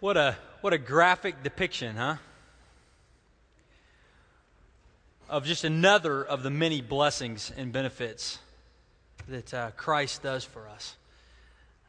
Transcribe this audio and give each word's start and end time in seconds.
What 0.00 0.16
a 0.16 0.36
what 0.60 0.72
a 0.72 0.78
graphic 0.78 1.42
depiction, 1.42 1.96
huh? 1.96 2.16
Of 5.28 5.44
just 5.44 5.64
another 5.64 6.24
of 6.24 6.42
the 6.42 6.50
many 6.50 6.80
blessings 6.80 7.52
and 7.56 7.72
benefits 7.72 8.38
that 9.28 9.52
uh, 9.54 9.70
Christ 9.76 10.22
does 10.22 10.44
for 10.44 10.68
us. 10.68 10.96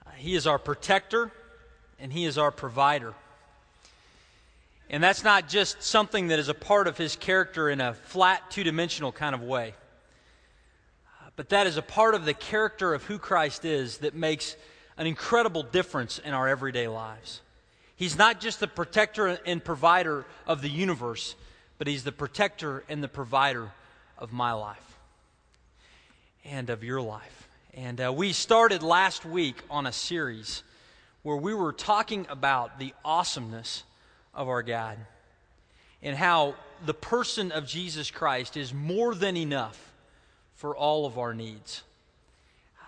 Uh, 0.05 0.11
he 0.15 0.35
is 0.35 0.47
our 0.47 0.57
protector 0.57 1.31
and 1.99 2.11
He 2.11 2.25
is 2.25 2.37
our 2.37 2.51
provider. 2.51 3.13
And 4.89 5.03
that's 5.03 5.23
not 5.23 5.49
just 5.49 5.83
something 5.83 6.27
that 6.27 6.39
is 6.39 6.49
a 6.49 6.53
part 6.53 6.87
of 6.87 6.97
His 6.97 7.15
character 7.15 7.69
in 7.69 7.81
a 7.81 7.93
flat, 7.93 8.49
two 8.51 8.63
dimensional 8.63 9.11
kind 9.11 9.35
of 9.35 9.41
way, 9.41 9.73
but 11.35 11.49
that 11.49 11.67
is 11.67 11.77
a 11.77 11.81
part 11.81 12.15
of 12.15 12.25
the 12.25 12.33
character 12.33 12.93
of 12.93 13.03
who 13.03 13.19
Christ 13.19 13.65
is 13.65 13.99
that 13.99 14.15
makes 14.15 14.55
an 14.97 15.05
incredible 15.05 15.63
difference 15.63 16.19
in 16.19 16.33
our 16.33 16.47
everyday 16.47 16.87
lives. 16.87 17.41
He's 17.97 18.17
not 18.17 18.39
just 18.39 18.59
the 18.59 18.67
protector 18.67 19.39
and 19.45 19.63
provider 19.63 20.25
of 20.45 20.61
the 20.61 20.69
universe, 20.69 21.35
but 21.77 21.87
He's 21.87 22.03
the 22.03 22.11
protector 22.11 22.83
and 22.87 23.03
the 23.03 23.07
provider 23.07 23.71
of 24.17 24.31
my 24.31 24.53
life 24.53 24.97
and 26.45 26.69
of 26.69 26.83
your 26.83 27.01
life. 27.01 27.49
And 27.73 27.99
uh, 27.99 28.13
we 28.13 28.33
started 28.33 28.83
last 28.83 29.25
week 29.25 29.55
on 29.69 29.87
a 29.87 29.91
series 29.91 30.63
where 31.23 31.37
we 31.37 31.53
were 31.53 31.73
talking 31.73 32.27
about 32.29 32.79
the 32.79 32.93
awesomeness 33.03 33.83
of 34.33 34.47
our 34.47 34.61
God 34.63 34.97
and 36.03 36.15
how 36.15 36.55
the 36.85 36.93
person 36.93 37.51
of 37.51 37.65
Jesus 37.65 38.11
Christ 38.11 38.57
is 38.57 38.73
more 38.73 39.15
than 39.15 39.35
enough 39.35 39.91
for 40.55 40.75
all 40.75 41.07
of 41.07 41.17
our 41.17 41.33
needs. 41.33 41.81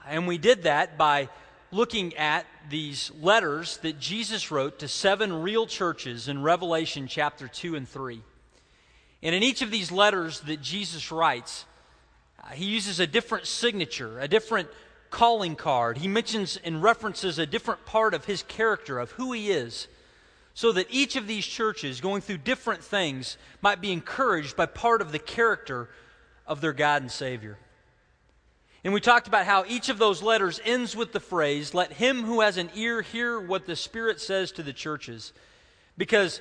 And 0.07 0.27
we 0.27 0.37
did 0.37 0.63
that 0.63 0.97
by 0.97 1.29
looking 1.71 2.15
at 2.15 2.45
these 2.69 3.11
letters 3.21 3.77
that 3.77 3.99
Jesus 3.99 4.51
wrote 4.51 4.79
to 4.79 4.87
seven 4.87 5.41
real 5.41 5.67
churches 5.67 6.27
in 6.27 6.41
Revelation 6.41 7.07
chapter 7.07 7.47
2 7.47 7.75
and 7.75 7.87
3. 7.87 8.21
And 9.21 9.35
in 9.35 9.43
each 9.43 9.61
of 9.61 9.71
these 9.71 9.91
letters 9.91 10.39
that 10.41 10.61
Jesus 10.61 11.11
writes, 11.11 11.65
uh, 12.43 12.53
he 12.53 12.65
uses 12.65 12.99
a 12.99 13.07
different 13.07 13.45
signature, 13.45 14.19
a 14.19 14.27
different 14.27 14.69
calling 15.09 15.55
card. 15.55 15.97
He 15.97 16.07
mentions 16.07 16.57
and 16.57 16.81
references 16.81 17.37
a 17.37 17.45
different 17.45 17.85
part 17.85 18.13
of 18.13 18.25
his 18.25 18.43
character, 18.43 18.99
of 18.99 19.11
who 19.11 19.33
he 19.33 19.51
is, 19.51 19.87
so 20.53 20.71
that 20.71 20.87
each 20.89 21.15
of 21.15 21.27
these 21.27 21.45
churches, 21.45 22.01
going 22.01 22.21
through 22.21 22.39
different 22.39 22.83
things, 22.83 23.37
might 23.61 23.81
be 23.81 23.91
encouraged 23.91 24.55
by 24.55 24.65
part 24.65 25.01
of 25.01 25.11
the 25.11 25.19
character 25.19 25.89
of 26.47 26.61
their 26.61 26.73
God 26.73 27.01
and 27.01 27.11
Savior. 27.11 27.57
And 28.83 28.93
we 28.93 29.01
talked 29.01 29.27
about 29.27 29.45
how 29.45 29.65
each 29.67 29.89
of 29.89 29.97
those 29.97 30.23
letters 30.23 30.61
ends 30.63 30.95
with 30.95 31.11
the 31.11 31.19
phrase, 31.19 31.73
Let 31.73 31.91
him 31.93 32.23
who 32.23 32.41
has 32.41 32.57
an 32.57 32.69
ear 32.75 33.01
hear 33.01 33.39
what 33.39 33.65
the 33.65 33.75
Spirit 33.75 34.21
says 34.21 34.51
to 34.53 34.63
the 34.63 34.73
churches. 34.73 35.33
Because 35.97 36.39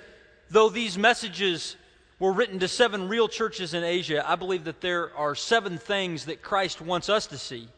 though 0.50 0.68
these 0.68 0.96
messages 0.96 1.76
were 2.20 2.32
written 2.32 2.60
to 2.60 2.68
seven 2.68 3.08
real 3.08 3.28
churches 3.28 3.74
in 3.74 3.82
Asia, 3.82 4.28
I 4.28 4.36
believe 4.36 4.64
that 4.64 4.80
there 4.80 5.16
are 5.16 5.34
seven 5.34 5.78
things 5.78 6.26
that 6.26 6.42
Christ 6.42 6.80
wants 6.80 7.08
us 7.08 7.26
to 7.28 7.38
see 7.38 7.68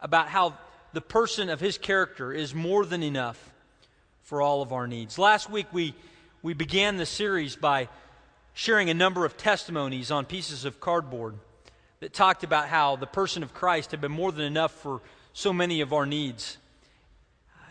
about 0.00 0.28
how 0.28 0.54
the 0.92 1.00
person 1.00 1.48
of 1.48 1.60
his 1.60 1.78
character 1.78 2.32
is 2.32 2.54
more 2.54 2.84
than 2.84 3.02
enough 3.02 3.52
for 4.22 4.42
all 4.42 4.60
of 4.60 4.72
our 4.72 4.86
needs. 4.86 5.18
Last 5.18 5.48
week, 5.48 5.66
we, 5.72 5.94
we 6.42 6.52
began 6.52 6.96
the 6.96 7.06
series 7.06 7.56
by 7.56 7.88
sharing 8.52 8.90
a 8.90 8.94
number 8.94 9.24
of 9.24 9.36
testimonies 9.36 10.10
on 10.10 10.26
pieces 10.26 10.64
of 10.64 10.80
cardboard 10.80 11.34
that 12.00 12.14
talked 12.14 12.44
about 12.44 12.68
how 12.68 12.96
the 12.96 13.06
person 13.06 13.42
of 13.42 13.52
Christ 13.52 13.90
had 13.90 14.00
been 14.00 14.12
more 14.12 14.32
than 14.32 14.44
enough 14.44 14.72
for 14.72 15.02
so 15.34 15.52
many 15.52 15.82
of 15.82 15.92
our 15.92 16.06
needs. 16.06 16.56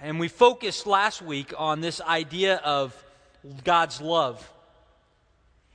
And 0.02 0.19
we 0.19 0.27
focused 0.27 0.88
last 0.88 1.21
week 1.21 1.53
on 1.58 1.81
this 1.81 1.99
idea 1.99 2.58
of 2.58 2.95
God's 3.63 3.99
love 3.99 4.47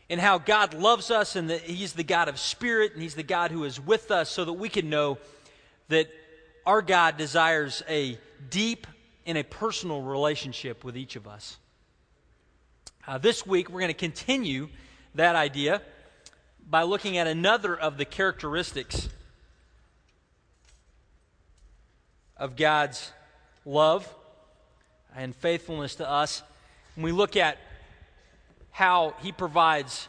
and 0.08 0.20
how 0.20 0.38
God 0.38 0.72
loves 0.72 1.10
us 1.10 1.34
and 1.34 1.50
that 1.50 1.62
He's 1.62 1.94
the 1.94 2.04
God 2.04 2.28
of 2.28 2.38
spirit 2.38 2.92
and 2.92 3.02
He's 3.02 3.16
the 3.16 3.24
God 3.24 3.50
who 3.50 3.64
is 3.64 3.80
with 3.80 4.10
us 4.10 4.30
so 4.30 4.44
that 4.44 4.52
we 4.52 4.68
can 4.68 4.88
know 4.88 5.18
that 5.88 6.08
our 6.64 6.80
God 6.80 7.16
desires 7.16 7.82
a 7.88 8.18
deep 8.50 8.86
and 9.26 9.36
a 9.36 9.42
personal 9.44 10.00
relationship 10.00 10.84
with 10.84 10.96
each 10.96 11.16
of 11.16 11.26
us. 11.26 11.58
Uh, 13.06 13.18
this 13.18 13.46
week, 13.46 13.68
we're 13.68 13.80
going 13.80 13.88
to 13.88 13.94
continue 13.94 14.68
that 15.14 15.36
idea 15.36 15.82
by 16.68 16.82
looking 16.82 17.18
at 17.18 17.26
another 17.26 17.74
of 17.74 17.98
the 17.98 18.04
characteristics 18.04 19.08
of 22.36 22.56
God's 22.56 23.12
love 23.64 24.08
and 25.14 25.34
faithfulness 25.36 25.96
to 25.96 26.08
us. 26.08 26.42
When 26.94 27.04
we 27.04 27.12
look 27.12 27.36
at 27.36 27.58
how 28.70 29.14
He 29.20 29.32
provides 29.32 30.08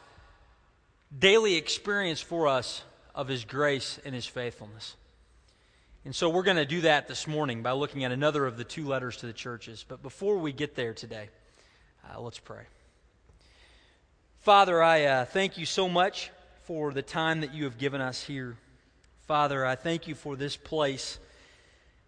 daily 1.18 1.56
experience 1.56 2.22
for 2.22 2.48
us 2.48 2.84
of 3.14 3.28
His 3.28 3.46
grace 3.46 4.00
and 4.06 4.16
His 4.16 4.26
faithfulness. 4.26 4.96
And 6.04 6.16
so 6.16 6.30
we're 6.30 6.44
going 6.44 6.58
to 6.58 6.66
do 6.66 6.82
that 6.82 7.08
this 7.08 7.28
morning 7.28 7.64
by 7.64 7.72
looking 7.72 8.04
at 8.04 8.12
another 8.12 8.46
of 8.46 8.58
the 8.58 8.64
two 8.64 8.86
letters 8.86 9.18
to 9.18 9.26
the 9.26 9.34
churches. 9.34 9.86
But 9.88 10.04
before 10.04 10.38
we 10.38 10.52
get 10.52 10.76
there 10.76 10.94
today, 10.94 11.30
uh, 12.08 12.22
let's 12.22 12.40
pray. 12.40 12.64
Father, 14.42 14.82
I 14.84 15.06
uh, 15.06 15.26
thank 15.26 15.58
you 15.58 15.66
so 15.66 15.90
much 15.90 16.30
for 16.66 16.92
the 16.92 17.03
time 17.03 17.42
that 17.42 17.53
you 17.53 17.66
have 17.66 17.78
given 17.78 18.02
us 18.02 18.24
here. 18.24 18.58
Father, 19.28 19.64
I 19.64 19.76
thank 19.76 20.08
you 20.08 20.16
for 20.16 20.36
this 20.36 20.58
place 20.58 21.20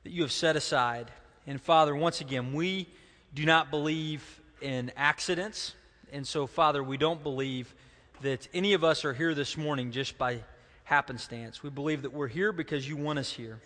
that 0.04 0.12
you 0.12 0.24
have 0.24 0.32
set 0.32 0.56
aside. 0.56 1.12
And 1.46 1.62
Father, 1.62 1.96
once 1.96 2.22
again, 2.22 2.54
we 2.54 2.88
do 3.36 3.46
not 3.46 3.70
believe 3.70 4.42
in 4.60 4.92
accidents. 4.98 5.76
And 6.12 6.26
so, 6.26 6.48
Father, 6.48 6.84
we 6.84 6.98
don't 6.98 7.22
believe 7.22 7.76
that 8.22 8.48
any 8.52 8.74
of 8.74 8.84
us 8.84 9.06
are 9.06 9.14
here 9.14 9.36
this 9.36 9.58
morning 9.58 9.92
just 9.92 10.18
by 10.18 10.40
happenstance. 10.86 11.62
We 11.62 11.70
believe 11.70 12.02
that 12.02 12.12
we're 12.12 12.28
here 12.28 12.52
because 12.52 12.90
you 12.90 12.98
want 12.98 13.20
us 13.20 13.32
here. 13.32 13.60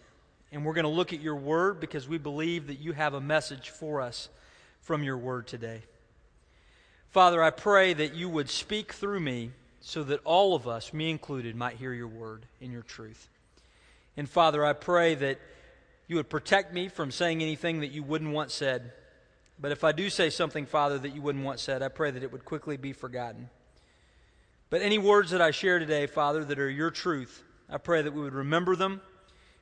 And 0.52 0.66
we're 0.66 0.73
going 0.73 0.84
to 0.84 0.90
look 0.90 1.13
at 1.13 1.22
your 1.22 1.38
word 1.38 1.79
because 1.79 2.09
we 2.09 2.18
believe 2.18 2.68
that 2.68 2.79
you 2.79 2.91
have 2.91 3.13
a 3.13 3.22
message 3.22 3.69
for 3.69 4.02
us 4.02 4.28
from 4.81 5.03
your 5.03 5.18
word 5.18 5.47
today. 5.47 5.84
Father, 7.12 7.41
I 7.41 7.50
pray 7.50 7.94
that 7.94 8.13
you 8.13 8.28
would 8.28 8.50
speak 8.50 8.91
through 8.91 9.22
me 9.22 9.52
so 9.81 10.03
that 10.03 10.22
all 10.24 10.56
of 10.56 10.68
us, 10.68 10.94
me 10.94 11.09
included, 11.09 11.56
might 11.56 11.75
hear 11.75 11.94
your 11.94 12.08
word 12.08 12.46
and 12.62 12.72
your 12.72 12.84
truth. 12.84 13.28
And 14.16 14.30
Father, 14.30 14.64
I 14.64 14.74
pray 14.74 15.16
that 15.16 15.40
you 16.08 16.16
would 16.18 16.30
protect 16.30 16.74
me 16.74 16.88
from 16.88 17.12
saying 17.12 17.42
anything 17.42 17.81
that 17.81 17.91
you 17.91 18.03
wouldn't 18.03 18.31
want 18.31 18.52
said. 18.52 18.91
But 19.59 19.72
if 19.72 19.84
I 19.84 19.91
do 19.91 20.09
say 20.09 20.30
something, 20.30 20.66
Father, 20.66 20.97
that 21.00 21.16
you 21.16 21.22
wouldn't 21.22 21.44
want 21.46 21.59
said, 21.59 21.81
I 21.81 21.88
pray 21.88 22.12
that 22.12 22.24
it 22.24 22.31
would 22.31 22.46
quickly 22.46 22.78
be 22.78 22.94
forgotten. 22.94 23.50
But 24.70 24.81
any 24.81 24.97
words 24.97 25.31
that 25.31 25.41
I 25.41 25.52
share 25.52 25.80
today, 25.80 26.08
Father, 26.08 26.46
that 26.46 26.59
are 26.59 26.70
your 26.70 26.91
truth, 26.91 27.44
I 27.70 27.78
pray 27.78 28.02
that 28.02 28.14
we 28.14 28.22
would 28.22 28.34
remember 28.34 28.75
them, 28.75 29.02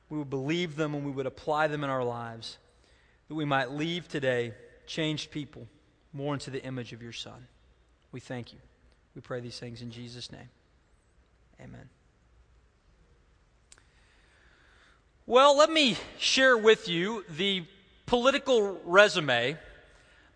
we 0.08 0.18
would 0.18 0.30
believe 0.30 0.76
them, 0.76 0.94
and 0.94 1.04
we 1.04 1.10
would 1.10 1.26
apply 1.26 1.68
them 1.68 1.84
in 1.84 1.90
our 1.90 2.04
lives, 2.04 2.58
that 3.28 3.34
we 3.34 3.44
might 3.44 3.70
leave 3.70 4.08
today 4.08 4.54
changed 4.86 5.30
people 5.30 5.66
more 6.12 6.34
into 6.34 6.50
the 6.50 6.62
image 6.64 6.92
of 6.92 7.02
your 7.02 7.12
Son. 7.12 7.46
We 8.12 8.20
thank 8.20 8.52
you. 8.52 8.58
We 9.14 9.20
pray 9.20 9.40
these 9.40 9.58
things 9.58 9.82
in 9.82 9.90
Jesus' 9.90 10.30
name. 10.30 10.48
Amen. 11.60 11.88
Well, 15.26 15.56
let 15.56 15.70
me 15.70 15.96
share 16.18 16.56
with 16.56 16.88
you 16.88 17.24
the 17.36 17.64
political 18.06 18.80
resume 18.84 19.56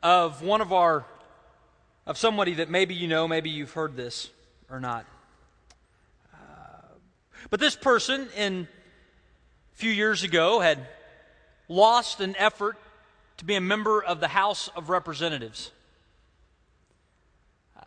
of 0.02 0.42
one 0.42 0.60
of 0.60 0.72
our 0.72 1.04
of 2.06 2.18
somebody 2.18 2.54
that 2.54 2.68
maybe 2.68 2.94
you 2.94 3.08
know, 3.08 3.26
maybe 3.26 3.50
you've 3.50 3.72
heard 3.72 3.96
this 3.96 4.30
or 4.70 4.78
not. 4.78 5.06
Uh, 6.32 6.36
but 7.50 7.60
this 7.60 7.76
person, 7.76 8.28
in 8.36 8.68
a 9.72 9.76
few 9.76 9.90
years 9.90 10.22
ago, 10.22 10.60
had 10.60 10.86
lost 11.68 12.20
an 12.20 12.36
effort 12.38 12.76
to 13.38 13.44
be 13.44 13.54
a 13.54 13.60
member 13.60 14.02
of 14.02 14.20
the 14.20 14.28
House 14.28 14.68
of 14.76 14.90
Representatives. 14.90 15.70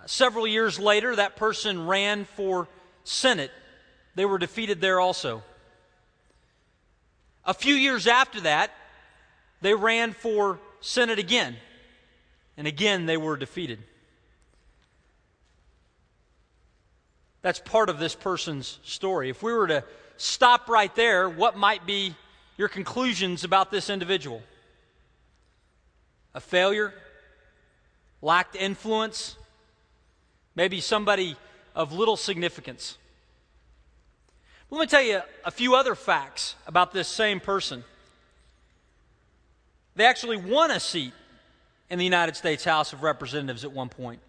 Several 0.08 0.48
years 0.48 0.80
later, 0.80 1.18
that 1.18 1.36
person 1.36 1.86
ran 1.86 2.24
for 2.24 2.70
Senate. 3.04 3.52
They 4.16 4.24
were 4.24 4.38
defeated 4.38 4.80
there 4.80 5.02
also. 5.02 5.44
A 7.44 7.54
few 7.54 7.76
years 7.76 8.08
after 8.08 8.40
that, 8.42 8.72
they 9.60 9.74
ran 9.74 10.14
for 10.14 10.60
Senate 10.80 11.20
again. 11.20 11.58
And 12.56 12.68
again, 12.68 13.06
they 13.06 13.18
were 13.18 13.36
defeated. 13.36 13.80
That's 17.42 17.60
part 17.60 17.90
of 17.90 18.00
this 18.00 18.16
person's 18.16 18.80
story. 18.84 19.30
If 19.30 19.44
we 19.44 19.52
were 19.52 19.68
to 19.68 19.84
stop 20.16 20.70
right 20.70 20.94
there, 20.96 21.30
what 21.30 21.58
might 21.58 21.86
be 21.86 22.16
your 22.56 22.70
conclusions 22.70 23.44
about 23.44 23.72
this 23.72 23.90
individual? 23.90 24.42
A 26.34 26.40
failure? 26.40 26.94
Lacked 28.22 28.56
influence? 28.56 29.36
Maybe 30.58 30.82
somebody 30.82 31.38
of 31.76 31.94
little 31.94 32.18
significance. 32.18 32.98
Let 34.72 34.82
me 34.82 34.88
tell 34.88 35.04
you 35.04 35.22
a 35.46 35.52
few 35.52 35.76
other 35.76 35.94
facts 35.94 36.56
about 36.66 36.92
this 36.92 37.08
same 37.08 37.40
person. 37.40 37.84
They 39.96 40.06
actually 40.06 40.38
won 40.38 40.72
a 40.72 40.80
seat 40.80 41.14
in 41.90 42.00
the 42.00 42.04
United 42.04 42.36
States 42.36 42.66
House 42.66 42.92
of 42.92 43.04
Representatives 43.04 43.64
at 43.64 43.72
one 43.72 43.88
point. 43.88 44.20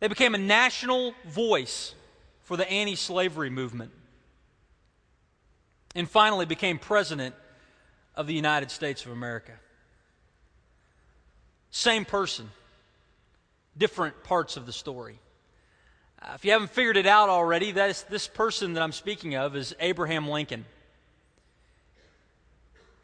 They 0.00 0.08
became 0.08 0.34
a 0.34 0.38
national 0.38 1.14
voice 1.26 1.94
for 2.42 2.58
the 2.58 2.70
anti 2.70 2.94
slavery 2.94 3.50
movement. 3.50 3.90
And 5.94 6.08
finally 6.08 6.44
became 6.44 6.78
president 6.78 7.34
of 8.14 8.26
the 8.26 8.34
United 8.34 8.70
States 8.70 9.06
of 9.06 9.12
America. 9.12 9.52
Same 11.70 12.04
person, 12.04 12.50
different 13.76 14.22
parts 14.24 14.56
of 14.56 14.66
the 14.66 14.72
story. 14.72 15.18
Uh, 16.20 16.32
if 16.34 16.44
you 16.44 16.52
haven't 16.52 16.70
figured 16.70 16.96
it 16.96 17.06
out 17.06 17.28
already, 17.28 17.72
that 17.72 17.90
is, 17.90 18.02
this 18.04 18.26
person 18.26 18.72
that 18.72 18.82
I'm 18.82 18.92
speaking 18.92 19.34
of 19.34 19.54
is 19.54 19.74
Abraham 19.80 20.28
Lincoln. 20.28 20.64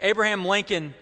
Abraham 0.00 0.44
Lincoln 0.44 0.94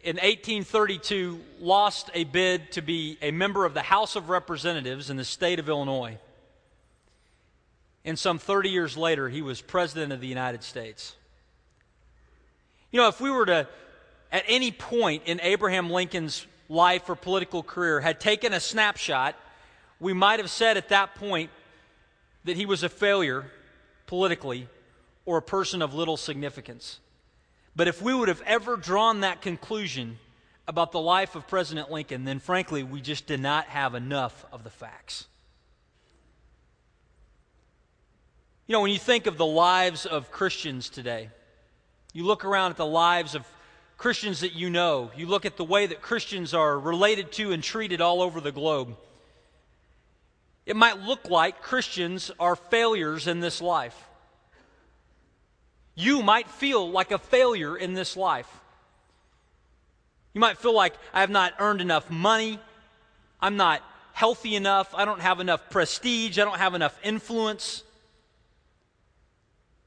in 0.00 0.16
1832 0.16 1.40
lost 1.60 2.10
a 2.14 2.24
bid 2.24 2.70
to 2.72 2.82
be 2.82 3.18
a 3.20 3.30
member 3.30 3.64
of 3.64 3.74
the 3.74 3.82
House 3.82 4.14
of 4.14 4.28
Representatives 4.28 5.10
in 5.10 5.16
the 5.16 5.24
state 5.24 5.58
of 5.58 5.68
Illinois. 5.68 6.18
And 8.04 8.18
some 8.18 8.38
30 8.38 8.70
years 8.70 8.96
later, 8.96 9.28
he 9.28 9.42
was 9.42 9.60
President 9.60 10.12
of 10.12 10.20
the 10.20 10.28
United 10.28 10.62
States. 10.62 11.16
You 12.90 13.00
know, 13.00 13.08
if 13.08 13.20
we 13.20 13.30
were 13.30 13.46
to, 13.46 13.68
at 14.30 14.44
any 14.46 14.70
point 14.70 15.24
in 15.26 15.40
Abraham 15.42 15.90
Lincoln's 15.90 16.46
life 16.68 17.08
or 17.08 17.16
political 17.16 17.62
career, 17.62 18.00
had 18.00 18.20
taken 18.20 18.52
a 18.52 18.60
snapshot 18.60 19.34
we 20.00 20.12
might 20.12 20.38
have 20.38 20.50
said 20.50 20.76
at 20.76 20.90
that 20.90 21.14
point 21.14 21.50
that 22.44 22.56
he 22.56 22.66
was 22.66 22.82
a 22.82 22.88
failure 22.88 23.50
politically 24.06 24.68
or 25.26 25.38
a 25.38 25.42
person 25.42 25.82
of 25.82 25.92
little 25.92 26.16
significance. 26.16 27.00
But 27.74 27.88
if 27.88 28.00
we 28.00 28.14
would 28.14 28.28
have 28.28 28.42
ever 28.46 28.76
drawn 28.76 29.20
that 29.20 29.42
conclusion 29.42 30.18
about 30.66 30.92
the 30.92 31.00
life 31.00 31.34
of 31.34 31.46
President 31.46 31.90
Lincoln, 31.90 32.24
then 32.24 32.38
frankly, 32.38 32.82
we 32.82 33.00
just 33.00 33.26
did 33.26 33.40
not 33.40 33.66
have 33.66 33.94
enough 33.94 34.46
of 34.52 34.64
the 34.64 34.70
facts. 34.70 35.26
You 38.66 38.74
know, 38.74 38.82
when 38.82 38.90
you 38.90 38.98
think 38.98 39.26
of 39.26 39.38
the 39.38 39.46
lives 39.46 40.06
of 40.06 40.30
Christians 40.30 40.90
today, 40.90 41.30
you 42.12 42.24
look 42.24 42.44
around 42.44 42.70
at 42.70 42.76
the 42.76 42.86
lives 42.86 43.34
of 43.34 43.46
Christians 43.98 44.40
that 44.40 44.54
you 44.54 44.70
know, 44.70 45.10
you 45.16 45.26
look 45.26 45.44
at 45.44 45.56
the 45.56 45.64
way 45.64 45.86
that 45.86 46.00
Christians 46.00 46.54
are 46.54 46.78
related 46.78 47.32
to 47.32 47.50
and 47.50 47.62
treated 47.62 48.00
all 48.00 48.22
over 48.22 48.40
the 48.40 48.52
globe. 48.52 48.96
It 50.64 50.76
might 50.76 51.00
look 51.00 51.28
like 51.28 51.62
Christians 51.62 52.30
are 52.38 52.54
failures 52.54 53.26
in 53.26 53.40
this 53.40 53.60
life. 53.60 53.96
You 55.96 56.22
might 56.22 56.48
feel 56.48 56.88
like 56.88 57.10
a 57.10 57.18
failure 57.18 57.76
in 57.76 57.94
this 57.94 58.16
life. 58.16 58.48
You 60.32 60.40
might 60.40 60.58
feel 60.58 60.74
like 60.74 60.94
I 61.12 61.20
have 61.20 61.30
not 61.30 61.54
earned 61.58 61.80
enough 61.80 62.08
money. 62.08 62.60
I'm 63.40 63.56
not 63.56 63.82
healthy 64.12 64.54
enough. 64.54 64.94
I 64.94 65.06
don't 65.06 65.20
have 65.20 65.40
enough 65.40 65.70
prestige. 65.70 66.38
I 66.38 66.44
don't 66.44 66.58
have 66.58 66.74
enough 66.74 66.96
influence. 67.02 67.82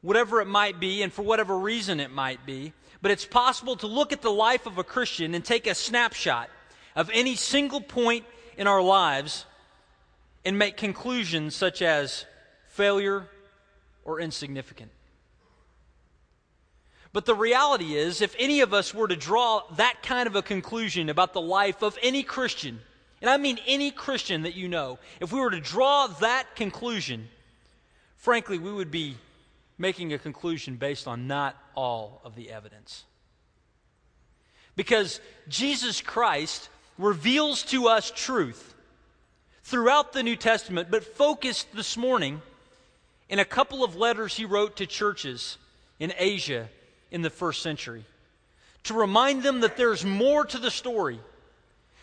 Whatever 0.02 0.42
it 0.42 0.48
might 0.48 0.82
be, 0.82 1.02
and 1.02 1.14
for 1.14 1.22
whatever 1.22 1.58
reason 1.58 2.02
it 2.02 2.12
might 2.12 2.46
be. 2.46 2.74
But 3.02 3.12
it's 3.12 3.26
possible 3.26 3.76
to 3.78 3.88
look 3.88 4.14
at 4.14 4.22
the 4.22 4.32
life 4.32 4.66
of 4.66 4.78
a 4.78 4.84
Christian 4.84 5.34
and 5.34 5.44
take 5.44 5.68
a 5.68 5.76
snapshot 5.76 6.50
of 6.96 7.10
any 7.14 7.36
single 7.36 7.82
point 7.82 8.26
in 8.58 8.68
our 8.68 8.82
lives 8.82 9.46
and 10.46 10.58
make 10.58 10.78
conclusions 10.78 11.56
such 11.56 11.82
as 11.82 12.26
failure 12.68 13.28
or 14.04 14.20
insignificant. 14.20 14.92
But 17.14 17.26
the 17.26 17.36
reality 17.36 17.96
is, 17.96 18.22
if 18.22 18.36
any 18.40 18.62
of 18.62 18.74
us 18.74 18.94
were 18.94 19.08
to 19.08 19.16
draw 19.16 19.64
that 19.76 20.02
kind 20.02 20.28
of 20.28 20.36
a 20.36 20.42
conclusion 20.42 21.10
about 21.10 21.34
the 21.34 21.42
life 21.42 21.82
of 21.82 21.98
any 22.02 22.24
Christian, 22.24 22.80
and 23.22 23.30
I 23.30 23.38
mean 23.38 23.60
any 23.68 23.92
Christian 23.92 24.44
that 24.44 24.56
you 24.56 24.70
know, 24.70 24.98
if 25.20 25.34
we 25.34 25.40
were 25.40 25.52
to 25.52 25.60
draw 25.60 26.08
that 26.08 26.56
conclusion, 26.56 27.28
frankly, 28.16 28.58
we 28.58 28.72
would 28.72 28.92
be 28.92 29.18
making 29.78 30.14
a 30.14 30.18
conclusion 30.18 30.78
based 30.78 31.08
on 31.08 31.28
not 31.28 31.61
all 31.76 32.22
of 32.24 32.36
the 32.36 32.52
evidence. 32.52 33.04
Because 34.76 35.20
Jesus 35.48 36.02
Christ 36.02 36.70
reveals 36.98 37.64
to 37.64 37.88
us 37.88 38.12
truth 38.16 38.74
throughout 39.64 40.14
the 40.14 40.24
New 40.24 40.36
Testament, 40.36 40.90
but 40.90 41.04
focused 41.04 41.68
this 41.74 41.98
morning 41.98 42.42
in 43.30 43.40
a 43.40 43.46
couple 43.46 43.84
of 43.84 43.96
letters 43.96 44.36
he 44.36 44.46
wrote 44.46 44.78
to 44.78 44.86
churches 44.86 45.58
in 46.00 46.14
Asia 46.18 46.70
in 47.12 47.22
the 47.22 47.30
first 47.30 47.62
century 47.62 48.06
to 48.84 48.94
remind 48.94 49.44
them 49.44 49.62
that 49.62 49.78
there's 49.78 50.04
more 50.04 50.46
to 50.46 50.58
the 50.58 50.72
story. 50.72 51.20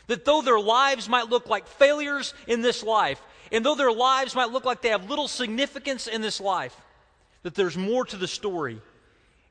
That 0.06 0.24
though 0.24 0.42
their 0.42 0.60
lives 0.60 1.08
might 1.08 1.28
look 1.28 1.48
like 1.48 1.66
failures 1.66 2.32
in 2.46 2.62
this 2.62 2.82
life, 2.82 3.20
and 3.52 3.64
though 3.64 3.74
their 3.74 3.92
lives 3.92 4.34
might 4.34 4.50
look 4.50 4.64
like 4.64 4.80
they 4.80 4.90
have 4.90 5.10
little 5.10 5.28
significance 5.28 6.06
in 6.06 6.22
this 6.22 6.40
life, 6.40 6.74
that 7.42 7.54
there's 7.54 7.76
more 7.76 8.04
to 8.06 8.16
the 8.16 8.28
story, 8.28 8.80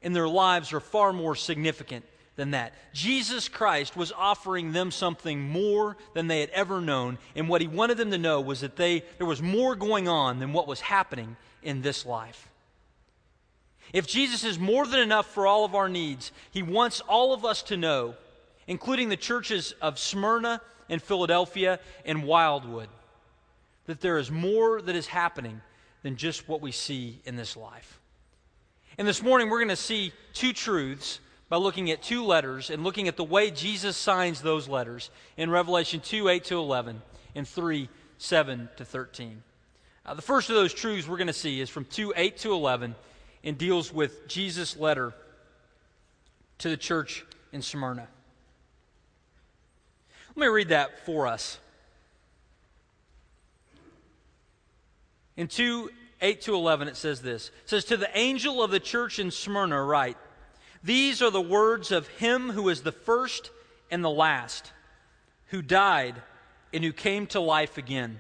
and 0.02 0.16
their 0.16 0.28
lives 0.28 0.74
are 0.74 0.80
far 0.80 1.14
more 1.14 1.36
significant 1.36 2.06
than 2.36 2.52
that. 2.52 2.74
Jesus 2.94 3.50
Christ 3.50 3.98
was 3.98 4.12
offering 4.12 4.72
them 4.72 4.92
something 4.92 5.42
more 5.50 5.98
than 6.14 6.28
they 6.28 6.40
had 6.40 6.50
ever 6.52 6.80
known, 6.80 7.18
and 7.36 7.50
what 7.50 7.62
he 7.62 7.68
wanted 7.68 7.98
them 7.98 8.12
to 8.12 8.18
know 8.18 8.40
was 8.40 8.62
that 8.62 8.76
they, 8.76 9.04
there 9.18 9.28
was 9.28 9.42
more 9.42 9.76
going 9.76 10.08
on 10.08 10.40
than 10.40 10.54
what 10.54 10.68
was 10.68 10.80
happening 10.80 11.36
in 11.64 11.82
this 11.82 12.06
life. 12.06 12.48
If 13.94 14.08
Jesus 14.08 14.44
is 14.44 14.60
more 14.60 14.86
than 14.86 15.00
enough 15.00 15.28
for 15.28 15.48
all 15.48 15.66
of 15.66 15.76
our 15.76 15.90
needs, 15.90 16.32
he 16.52 16.62
wants 16.62 17.02
all 17.02 17.34
of 17.34 17.44
us 17.44 17.64
to 17.64 17.78
know, 17.78 18.16
including 18.68 19.10
the 19.10 19.18
churches 19.18 19.74
of 19.82 19.98
Smyrna 19.98 20.62
and 20.90 21.02
Philadelphia 21.02 21.80
and 22.06 22.24
Wildwood, 22.24 22.90
that 23.86 24.02
there 24.02 24.18
is 24.18 24.30
more 24.30 24.82
that 24.82 24.96
is 24.96 25.08
happening 25.08 25.62
than 26.04 26.18
just 26.18 26.48
what 26.48 26.62
we 26.62 26.72
see 26.72 27.20
in 27.26 27.36
this 27.36 27.58
life. 27.58 28.00
And 28.98 29.08
this 29.08 29.22
morning, 29.22 29.50
we're 29.50 29.60
going 29.60 29.68
to 29.70 29.76
see 29.76 30.12
two 30.34 30.54
truths 30.54 31.20
by 31.50 31.58
looking 31.58 31.92
at 31.92 32.02
two 32.02 32.26
letters 32.26 32.72
and 32.72 32.84
looking 32.84 33.08
at 33.08 33.16
the 33.16 33.24
way 33.24 33.52
Jesus 33.52 33.96
signs 33.96 34.42
those 34.42 34.68
letters 34.68 35.12
in 35.38 35.52
Revelation 35.52 36.00
2 36.00 36.28
8 36.30 36.44
to 36.46 36.58
11 36.58 37.02
and 37.36 37.48
3 37.48 37.90
7 38.18 38.70
to 38.78 38.86
13. 38.86 39.44
Uh, 40.04 40.14
the 40.16 40.22
first 40.22 40.50
of 40.50 40.56
those 40.56 40.74
truths 40.74 41.08
we're 41.08 41.18
going 41.18 41.28
to 41.28 41.34
see 41.34 41.62
is 41.62 41.70
from 41.70 41.86
2 41.86 42.14
8 42.16 42.38
to 42.38 42.54
11 42.54 42.96
and 43.44 43.58
deals 43.58 43.94
with 43.94 44.28
Jesus' 44.28 44.76
letter 44.76 45.14
to 46.58 46.70
the 46.70 46.78
church 46.78 47.24
in 47.54 47.62
Smyrna. 47.62 48.08
Let 50.36 50.42
me 50.42 50.48
read 50.48 50.70
that 50.70 51.06
for 51.06 51.28
us. 51.28 51.60
In 55.36 55.48
2 55.48 55.92
8 56.22 56.42
to 56.42 56.56
11, 56.56 56.88
it 56.88 56.98
says 56.98 57.22
this 57.22 57.50
It 57.64 57.70
says, 57.70 57.86
To 57.86 57.98
the 57.98 58.18
angel 58.18 58.64
of 58.64 58.72
the 58.72 58.80
church 58.80 59.20
in 59.20 59.32
Smyrna, 59.32 59.82
write, 59.82 60.18
these 60.84 61.22
are 61.22 61.32
the 61.32 61.42
words 61.42 61.92
of 61.92 62.08
him 62.08 62.50
who 62.50 62.70
is 62.70 62.82
the 62.82 62.92
first 62.92 63.52
and 63.92 64.04
the 64.04 64.10
last, 64.10 64.72
who 65.48 65.62
died 65.62 66.22
and 66.74 66.84
who 66.84 66.94
came 66.94 67.28
to 67.28 67.40
life 67.40 67.78
again. 67.78 68.20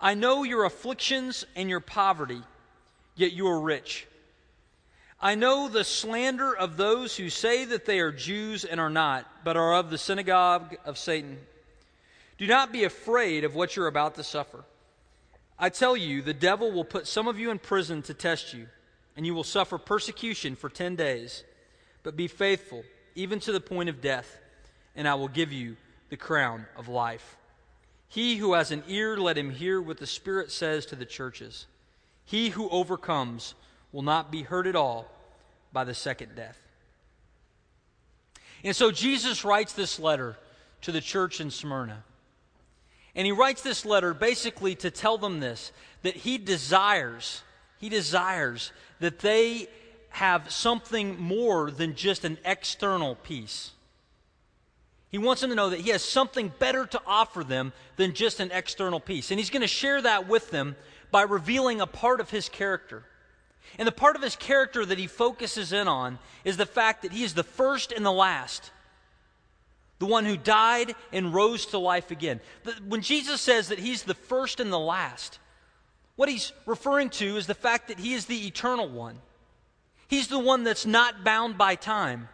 I 0.00 0.14
know 0.14 0.44
your 0.44 0.64
afflictions 0.64 1.44
and 1.56 1.68
your 1.68 1.80
poverty, 1.80 2.42
yet 3.16 3.32
you 3.32 3.48
are 3.48 3.60
rich. 3.60 4.06
I 5.20 5.34
know 5.34 5.68
the 5.68 5.82
slander 5.82 6.56
of 6.56 6.76
those 6.76 7.16
who 7.16 7.28
say 7.28 7.64
that 7.64 7.84
they 7.84 7.98
are 7.98 8.12
Jews 8.12 8.64
and 8.64 8.78
are 8.78 8.90
not, 8.90 9.26
but 9.44 9.56
are 9.56 9.74
of 9.74 9.90
the 9.90 9.98
synagogue 9.98 10.76
of 10.84 10.96
Satan. 10.96 11.38
Do 12.38 12.46
not 12.46 12.70
be 12.70 12.84
afraid 12.84 13.42
of 13.42 13.56
what 13.56 13.74
you're 13.74 13.88
about 13.88 14.14
to 14.14 14.24
suffer. 14.24 14.64
I 15.58 15.70
tell 15.70 15.96
you, 15.96 16.22
the 16.22 16.34
devil 16.34 16.70
will 16.70 16.84
put 16.84 17.06
some 17.06 17.26
of 17.26 17.38
you 17.38 17.50
in 17.50 17.58
prison 17.58 18.02
to 18.02 18.14
test 18.14 18.54
you 18.54 18.68
and 19.18 19.26
you 19.26 19.34
will 19.34 19.42
suffer 19.42 19.78
persecution 19.78 20.54
for 20.54 20.68
10 20.68 20.94
days. 20.94 21.42
But 22.04 22.16
be 22.16 22.28
faithful, 22.28 22.84
even 23.16 23.40
to 23.40 23.50
the 23.50 23.60
point 23.60 23.88
of 23.88 24.00
death, 24.00 24.38
and 24.94 25.08
I 25.08 25.16
will 25.16 25.26
give 25.26 25.52
you 25.52 25.76
the 26.08 26.16
crown 26.16 26.66
of 26.76 26.86
life. 26.86 27.36
He 28.06 28.36
who 28.36 28.52
has 28.52 28.70
an 28.70 28.84
ear, 28.86 29.16
let 29.16 29.36
him 29.36 29.50
hear 29.50 29.82
what 29.82 29.98
the 29.98 30.06
Spirit 30.06 30.52
says 30.52 30.86
to 30.86 30.96
the 30.96 31.04
churches. 31.04 31.66
He 32.24 32.50
who 32.50 32.70
overcomes 32.70 33.54
will 33.90 34.02
not 34.02 34.30
be 34.30 34.42
hurt 34.42 34.68
at 34.68 34.76
all 34.76 35.10
by 35.72 35.82
the 35.82 35.94
second 35.94 36.36
death. 36.36 36.58
And 38.62 38.76
so 38.76 38.92
Jesus 38.92 39.44
writes 39.44 39.72
this 39.72 39.98
letter 39.98 40.36
to 40.82 40.92
the 40.92 41.00
church 41.00 41.40
in 41.40 41.50
Smyrna. 41.50 42.04
And 43.18 43.26
he 43.26 43.32
writes 43.32 43.62
this 43.62 43.84
letter 43.84 44.14
basically 44.14 44.76
to 44.76 44.92
tell 44.92 45.18
them 45.18 45.40
this 45.40 45.72
that 46.02 46.14
he 46.14 46.38
desires, 46.38 47.42
he 47.78 47.88
desires 47.88 48.70
that 49.00 49.18
they 49.18 49.66
have 50.10 50.52
something 50.52 51.20
more 51.20 51.72
than 51.72 51.96
just 51.96 52.24
an 52.24 52.38
external 52.44 53.16
peace. 53.16 53.72
He 55.10 55.18
wants 55.18 55.40
them 55.40 55.50
to 55.50 55.56
know 55.56 55.70
that 55.70 55.80
he 55.80 55.90
has 55.90 56.04
something 56.04 56.52
better 56.60 56.86
to 56.86 57.02
offer 57.04 57.42
them 57.42 57.72
than 57.96 58.14
just 58.14 58.38
an 58.38 58.52
external 58.52 59.00
peace. 59.00 59.32
And 59.32 59.40
he's 59.40 59.50
going 59.50 59.62
to 59.62 59.66
share 59.66 60.00
that 60.00 60.28
with 60.28 60.52
them 60.52 60.76
by 61.10 61.22
revealing 61.22 61.80
a 61.80 61.86
part 61.88 62.20
of 62.20 62.30
his 62.30 62.48
character. 62.48 63.02
And 63.78 63.88
the 63.88 63.92
part 63.92 64.14
of 64.14 64.22
his 64.22 64.36
character 64.36 64.86
that 64.86 64.98
he 64.98 65.08
focuses 65.08 65.72
in 65.72 65.88
on 65.88 66.20
is 66.44 66.56
the 66.56 66.66
fact 66.66 67.02
that 67.02 67.12
he 67.12 67.24
is 67.24 67.34
the 67.34 67.42
first 67.42 67.90
and 67.90 68.06
the 68.06 68.12
last. 68.12 68.70
The 69.98 70.06
one 70.06 70.24
who 70.24 70.36
died 70.36 70.94
and 71.12 71.34
rose 71.34 71.66
to 71.66 71.78
life 71.78 72.10
again. 72.10 72.40
When 72.86 73.02
Jesus 73.02 73.40
says 73.40 73.68
that 73.68 73.78
he's 73.78 74.02
the 74.04 74.14
first 74.14 74.60
and 74.60 74.72
the 74.72 74.78
last, 74.78 75.38
what 76.16 76.28
he's 76.28 76.52
referring 76.66 77.10
to 77.10 77.36
is 77.36 77.46
the 77.46 77.54
fact 77.54 77.88
that 77.88 77.98
he 77.98 78.14
is 78.14 78.26
the 78.26 78.46
eternal 78.46 78.88
one. 78.88 79.18
He's 80.08 80.28
the 80.28 80.38
one 80.38 80.64
that's 80.64 80.86
not 80.86 81.24
bound 81.24 81.58
by 81.58 81.74
time. 81.74 82.28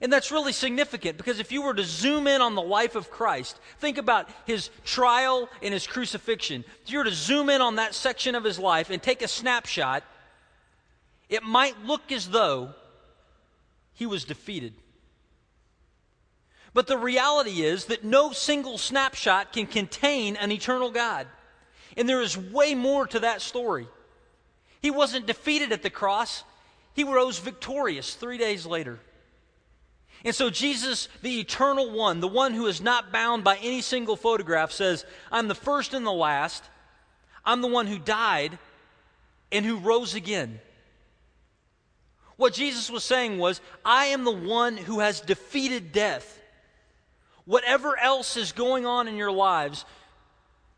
And 0.00 0.12
that's 0.12 0.32
really 0.32 0.52
significant 0.52 1.16
because 1.16 1.38
if 1.38 1.52
you 1.52 1.62
were 1.62 1.74
to 1.74 1.84
zoom 1.84 2.26
in 2.26 2.40
on 2.40 2.54
the 2.54 2.62
life 2.62 2.94
of 2.94 3.10
Christ, 3.10 3.58
think 3.78 3.96
about 3.96 4.28
his 4.44 4.70
trial 4.84 5.48
and 5.62 5.72
his 5.72 5.86
crucifixion. 5.86 6.64
If 6.82 6.90
you 6.90 6.98
were 6.98 7.04
to 7.04 7.14
zoom 7.14 7.48
in 7.48 7.60
on 7.60 7.76
that 7.76 7.94
section 7.94 8.34
of 8.34 8.44
his 8.44 8.58
life 8.58 8.90
and 8.90 9.02
take 9.02 9.22
a 9.22 9.28
snapshot, 9.28 10.02
it 11.28 11.42
might 11.42 11.84
look 11.84 12.10
as 12.10 12.28
though 12.28 12.74
he 13.94 14.06
was 14.06 14.24
defeated. 14.24 14.74
But 16.74 16.88
the 16.88 16.98
reality 16.98 17.62
is 17.62 17.86
that 17.86 18.04
no 18.04 18.32
single 18.32 18.76
snapshot 18.76 19.52
can 19.52 19.66
contain 19.66 20.36
an 20.36 20.50
eternal 20.50 20.90
God. 20.90 21.28
And 21.96 22.08
there 22.08 22.20
is 22.20 22.36
way 22.36 22.74
more 22.74 23.06
to 23.06 23.20
that 23.20 23.40
story. 23.40 23.86
He 24.82 24.90
wasn't 24.90 25.26
defeated 25.26 25.72
at 25.72 25.82
the 25.82 25.90
cross, 25.90 26.44
he 26.92 27.04
rose 27.04 27.38
victorious 27.38 28.14
three 28.14 28.38
days 28.38 28.66
later. 28.66 28.98
And 30.24 30.34
so, 30.34 30.48
Jesus, 30.48 31.08
the 31.22 31.40
eternal 31.40 31.90
one, 31.90 32.20
the 32.20 32.28
one 32.28 32.54
who 32.54 32.66
is 32.66 32.80
not 32.80 33.12
bound 33.12 33.44
by 33.44 33.56
any 33.56 33.82
single 33.82 34.16
photograph, 34.16 34.72
says, 34.72 35.04
I'm 35.30 35.48
the 35.48 35.54
first 35.54 35.92
and 35.92 36.06
the 36.06 36.12
last. 36.12 36.64
I'm 37.44 37.60
the 37.60 37.68
one 37.68 37.86
who 37.86 37.98
died 37.98 38.58
and 39.52 39.66
who 39.66 39.76
rose 39.76 40.14
again. 40.14 40.60
What 42.36 42.54
Jesus 42.54 42.90
was 42.90 43.04
saying 43.04 43.38
was, 43.38 43.60
I 43.84 44.06
am 44.06 44.24
the 44.24 44.32
one 44.32 44.76
who 44.76 45.00
has 45.00 45.20
defeated 45.20 45.92
death. 45.92 46.40
Whatever 47.46 47.98
else 47.98 48.36
is 48.36 48.52
going 48.52 48.86
on 48.86 49.08
in 49.08 49.16
your 49.16 49.32
lives, 49.32 49.84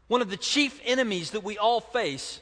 one 0.08 0.22
of 0.22 0.30
the 0.30 0.36
chief 0.36 0.80
enemies 0.84 1.32
that 1.32 1.44
we 1.44 1.58
all 1.58 1.80
face 1.80 2.40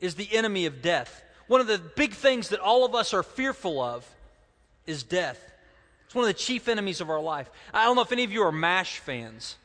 is 0.00 0.14
the 0.14 0.28
enemy 0.32 0.66
of 0.66 0.82
death. 0.82 1.22
One 1.46 1.60
of 1.60 1.66
the 1.66 1.78
big 1.78 2.12
things 2.12 2.50
that 2.50 2.60
all 2.60 2.84
of 2.84 2.94
us 2.94 3.14
are 3.14 3.22
fearful 3.22 3.80
of 3.80 4.06
is 4.86 5.02
death. 5.02 5.38
It's 6.06 6.14
one 6.14 6.24
of 6.24 6.28
the 6.28 6.40
chief 6.40 6.68
enemies 6.68 7.00
of 7.00 7.10
our 7.10 7.20
life. 7.20 7.50
I 7.72 7.84
don't 7.84 7.96
know 7.96 8.02
if 8.02 8.12
any 8.12 8.24
of 8.24 8.32
you 8.32 8.42
are 8.42 8.52
MASH 8.52 9.00
fans, 9.00 9.56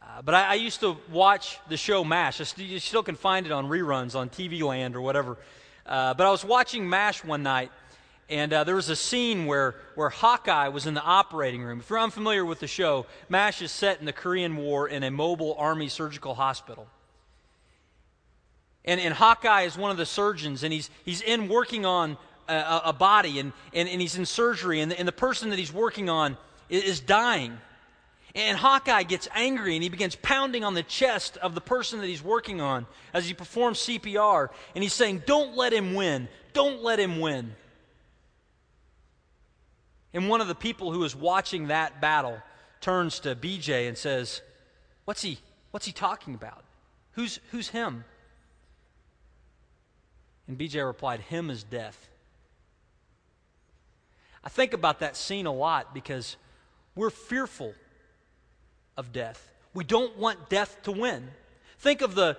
uh, 0.00 0.22
but 0.22 0.34
I, 0.34 0.50
I, 0.50 0.54
used 0.54 0.80
to 0.80 0.96
watch 1.10 1.58
the 1.68 1.76
show 1.76 2.04
MASH. 2.04 2.36
St- 2.36 2.68
you 2.68 2.78
still 2.78 3.02
can 3.02 3.16
find 3.16 3.46
it 3.46 3.52
on 3.52 3.66
reruns 3.66 4.14
on 4.14 4.28
TV 4.28 4.62
Land 4.62 4.94
or 4.94 5.00
whatever. 5.00 5.36
Uh, 5.84 6.14
but 6.14 6.26
I 6.26 6.30
was 6.30 6.44
watching 6.44 6.88
MASH 6.88 7.24
one 7.24 7.42
night, 7.42 7.72
and 8.30 8.52
uh, 8.52 8.62
there 8.62 8.76
was 8.76 8.88
a 8.88 8.96
scene 8.96 9.46
where, 9.46 9.74
where 9.96 10.08
Hawkeye 10.08 10.68
was 10.68 10.86
in 10.86 10.94
the 10.94 11.02
operating 11.02 11.62
room. 11.62 11.80
If 11.80 11.90
you're 11.90 11.98
unfamiliar 11.98 12.44
with 12.44 12.60
the 12.60 12.68
show, 12.68 13.06
MASH 13.28 13.60
is 13.60 13.72
set 13.72 13.98
in 13.98 14.06
the 14.06 14.12
Korean 14.12 14.56
War 14.56 14.88
in 14.88 15.02
a 15.02 15.10
mobile 15.10 15.56
Army 15.58 15.88
surgical 15.88 16.36
hospital. 16.36 16.86
And, 18.84 19.00
and 19.00 19.12
Hawkeye 19.12 19.62
is 19.62 19.76
one 19.76 19.90
of 19.90 19.96
the 19.96 20.06
surgeons, 20.06 20.62
and 20.62 20.72
he's, 20.72 20.90
he's 21.04 21.20
in 21.20 21.48
working 21.48 21.84
on 21.84 22.16
a, 22.48 22.82
a 22.86 22.92
body, 22.92 23.40
and, 23.40 23.52
and, 23.74 23.88
and 23.88 24.00
he's 24.00 24.16
in 24.16 24.24
surgery, 24.24 24.80
and 24.80 24.92
the, 24.92 24.98
and 24.98 25.08
the 25.08 25.12
person 25.12 25.50
that 25.50 25.58
he's 25.58 25.72
working 25.72 26.08
on 26.08 26.36
is, 26.68 26.84
is 26.84 27.00
dying. 27.00 27.58
And 28.36 28.56
Hawkeye 28.56 29.02
gets 29.02 29.26
angry 29.34 29.74
and 29.74 29.82
he 29.82 29.88
begins 29.88 30.14
pounding 30.14 30.62
on 30.62 30.74
the 30.74 30.84
chest 30.84 31.36
of 31.38 31.56
the 31.56 31.60
person 31.60 31.98
that 31.98 32.06
he's 32.06 32.22
working 32.22 32.60
on 32.60 32.86
as 33.12 33.26
he 33.26 33.34
performs 33.34 33.80
CPR. 33.80 34.50
And 34.76 34.84
he's 34.84 34.92
saying, 34.92 35.24
Don't 35.26 35.56
let 35.56 35.72
him 35.72 35.94
win. 35.94 36.28
Don't 36.52 36.80
let 36.80 37.00
him 37.00 37.18
win. 37.18 37.56
And 40.12 40.28
one 40.28 40.40
of 40.40 40.48
the 40.48 40.54
people 40.54 40.92
who 40.92 41.04
is 41.04 41.14
watching 41.14 41.68
that 41.68 42.00
battle 42.00 42.38
turns 42.80 43.20
to 43.20 43.34
BJ 43.36 43.88
and 43.88 43.96
says, 43.96 44.42
What's 45.04 45.22
he, 45.22 45.38
what's 45.70 45.86
he 45.86 45.92
talking 45.92 46.34
about? 46.34 46.64
Who's, 47.12 47.40
who's 47.50 47.68
him? 47.68 48.04
And 50.46 50.58
BJ 50.58 50.84
replied, 50.84 51.20
Him 51.20 51.50
is 51.50 51.62
death. 51.62 52.08
I 54.42 54.48
think 54.48 54.72
about 54.72 55.00
that 55.00 55.16
scene 55.16 55.46
a 55.46 55.52
lot 55.52 55.92
because 55.94 56.36
we're 56.94 57.10
fearful 57.10 57.74
of 58.96 59.12
death. 59.12 59.52
We 59.74 59.84
don't 59.84 60.16
want 60.16 60.48
death 60.48 60.82
to 60.84 60.92
win. 60.92 61.28
Think 61.78 62.00
of 62.00 62.14
the, 62.14 62.36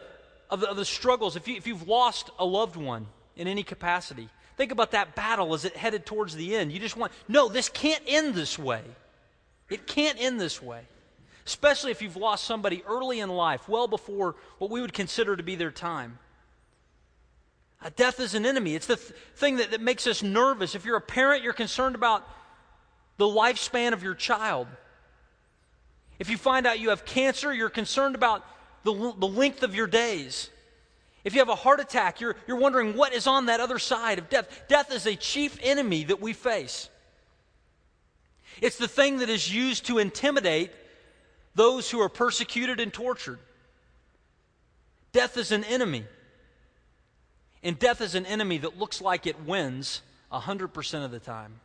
of 0.50 0.60
the, 0.60 0.70
of 0.70 0.78
the 0.78 0.86
struggles. 0.86 1.36
If, 1.36 1.48
you, 1.48 1.56
if 1.56 1.68
you've 1.68 1.88
lost 1.88 2.30
a 2.38 2.46
loved 2.46 2.76
one 2.76 3.08
in 3.36 3.48
any 3.48 3.64
capacity, 3.64 4.30
think 4.62 4.72
about 4.72 4.92
that 4.92 5.16
battle 5.16 5.56
as 5.56 5.66
it 5.66 5.76
headed 5.76 6.06
towards 6.06 6.36
the 6.36 6.56
end. 6.56 6.72
You 6.72 6.78
just 6.78 6.96
want, 6.96 7.12
no, 7.28 7.50
this 7.50 7.68
can't 7.68 8.04
end 8.06 8.36
this 8.36 8.60
way. 8.60 8.84
It 9.72 9.88
can't 9.88 10.22
end 10.22 10.40
this 10.40 10.62
way. 10.62 10.82
Especially 11.48 11.90
if 11.90 12.04
you've 12.04 12.16
lost 12.16 12.44
somebody 12.44 12.84
early 12.88 13.22
in 13.22 13.30
life, 13.30 13.68
well 13.68 13.88
before 13.88 14.36
what 14.60 14.70
we 14.70 14.80
would 14.80 14.94
consider 14.94 15.36
to 15.36 15.42
be 15.42 15.56
their 15.56 15.72
time. 15.72 16.20
Uh, 17.82 17.90
death 17.96 18.20
is 18.20 18.36
an 18.36 18.46
enemy. 18.46 18.76
It's 18.76 18.86
the 18.86 18.98
th- 18.98 19.14
thing 19.36 19.56
that, 19.56 19.72
that 19.72 19.82
makes 19.82 20.06
us 20.06 20.22
nervous. 20.22 20.76
If 20.76 20.86
you're 20.86 20.98
a 20.98 21.02
parent, 21.02 21.42
you're 21.42 21.54
concerned 21.54 21.96
about 21.96 22.24
the 23.18 23.26
lifespan 23.26 23.94
of 23.94 24.04
your 24.04 24.14
child. 24.14 24.68
If 26.20 26.30
you 26.30 26.38
find 26.38 26.68
out 26.68 26.80
you 26.80 26.90
have 26.90 27.04
cancer, 27.04 27.52
you're 27.52 27.72
concerned 27.72 28.14
about 28.14 28.46
the, 28.84 28.94
the 28.94 29.28
length 29.28 29.64
of 29.64 29.74
your 29.74 29.88
days. 29.88 30.52
If 31.24 31.34
you 31.34 31.40
have 31.40 31.50
a 31.50 31.56
heart 31.56 31.80
attack, 31.80 32.20
you're, 32.20 32.36
you're 32.48 32.58
wondering 32.58 32.96
what 32.96 33.14
is 33.14 33.28
on 33.28 33.46
that 33.46 33.60
other 33.60 33.80
side 33.80 34.18
of 34.18 34.30
death. 34.30 34.64
Death 34.68 34.92
is 34.92 35.06
a 35.06 35.16
chief 35.16 35.58
enemy 35.62 36.04
that 36.06 36.20
we 36.20 36.34
face. 36.34 36.90
It's 38.60 38.78
the 38.78 38.88
thing 38.88 39.20
that 39.20 39.30
is 39.30 39.54
used 39.54 39.86
to 39.86 40.00
intimidate 40.00 40.72
those 41.56 41.90
who 41.90 42.00
are 42.02 42.10
persecuted 42.10 42.80
and 42.80 42.92
tortured. 42.92 43.40
Death 45.12 45.38
is 45.38 45.52
an 45.52 45.64
enemy. 45.64 46.06
And 47.64 47.78
death 47.78 48.02
is 48.02 48.16
an 48.16 48.26
enemy 48.26 48.58
that 48.60 48.80
looks 48.80 49.02
like 49.02 49.28
it 49.28 49.46
wins 49.46 50.02
100% 50.32 51.06
of 51.06 51.12
the 51.12 51.20
time. 51.20 51.60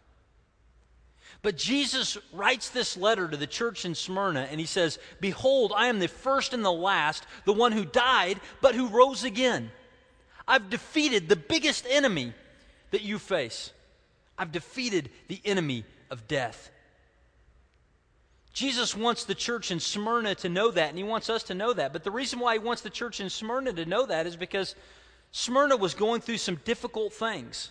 But 1.43 1.57
Jesus 1.57 2.19
writes 2.33 2.71
this 2.71 2.97
letter 2.97 3.29
to 3.29 3.37
the 3.37 3.47
church 3.47 3.85
in 3.85 3.95
Smyrna, 3.95 4.49
and 4.51 4.59
he 4.59 4.67
says, 4.67 4.99
Behold, 5.21 5.73
I 5.77 5.87
am 5.87 5.99
the 5.99 6.09
first 6.09 6.53
and 6.53 6.65
the 6.65 6.73
last, 6.73 7.25
the 7.45 7.53
one 7.53 7.73
who 7.73 7.85
died, 7.85 8.41
but 8.61 8.75
who 8.75 8.89
rose 8.89 9.23
again. 9.23 9.71
I've 10.49 10.71
defeated 10.71 11.29
the 11.29 11.37
biggest 11.37 11.87
enemy 11.89 12.33
that 12.91 13.03
you 13.03 13.19
face. 13.19 13.73
I've 14.39 14.53
defeated 14.53 15.11
the 15.29 15.41
enemy 15.45 15.85
of 16.11 16.29
death. 16.29 16.71
Jesus 18.53 18.97
wants 18.97 19.25
the 19.25 19.35
church 19.35 19.71
in 19.71 19.81
Smyrna 19.81 20.35
to 20.37 20.49
know 20.49 20.71
that, 20.71 20.89
and 20.89 20.97
he 20.97 21.05
wants 21.05 21.29
us 21.29 21.43
to 21.45 21.55
know 21.55 21.75
that. 21.75 21.93
But 21.93 22.05
the 22.05 22.11
reason 22.11 22.39
why 22.39 22.55
he 22.55 22.59
wants 22.59 22.81
the 22.81 22.91
church 22.91 23.21
in 23.21 23.29
Smyrna 23.29 23.73
to 23.75 23.85
know 23.85 24.07
that 24.07 24.27
is 24.27 24.37
because 24.37 24.75
Smyrna 25.31 25.77
was 25.77 25.95
going 25.95 26.23
through 26.23 26.39
some 26.39 26.57
difficult 26.65 27.13
things. 27.13 27.71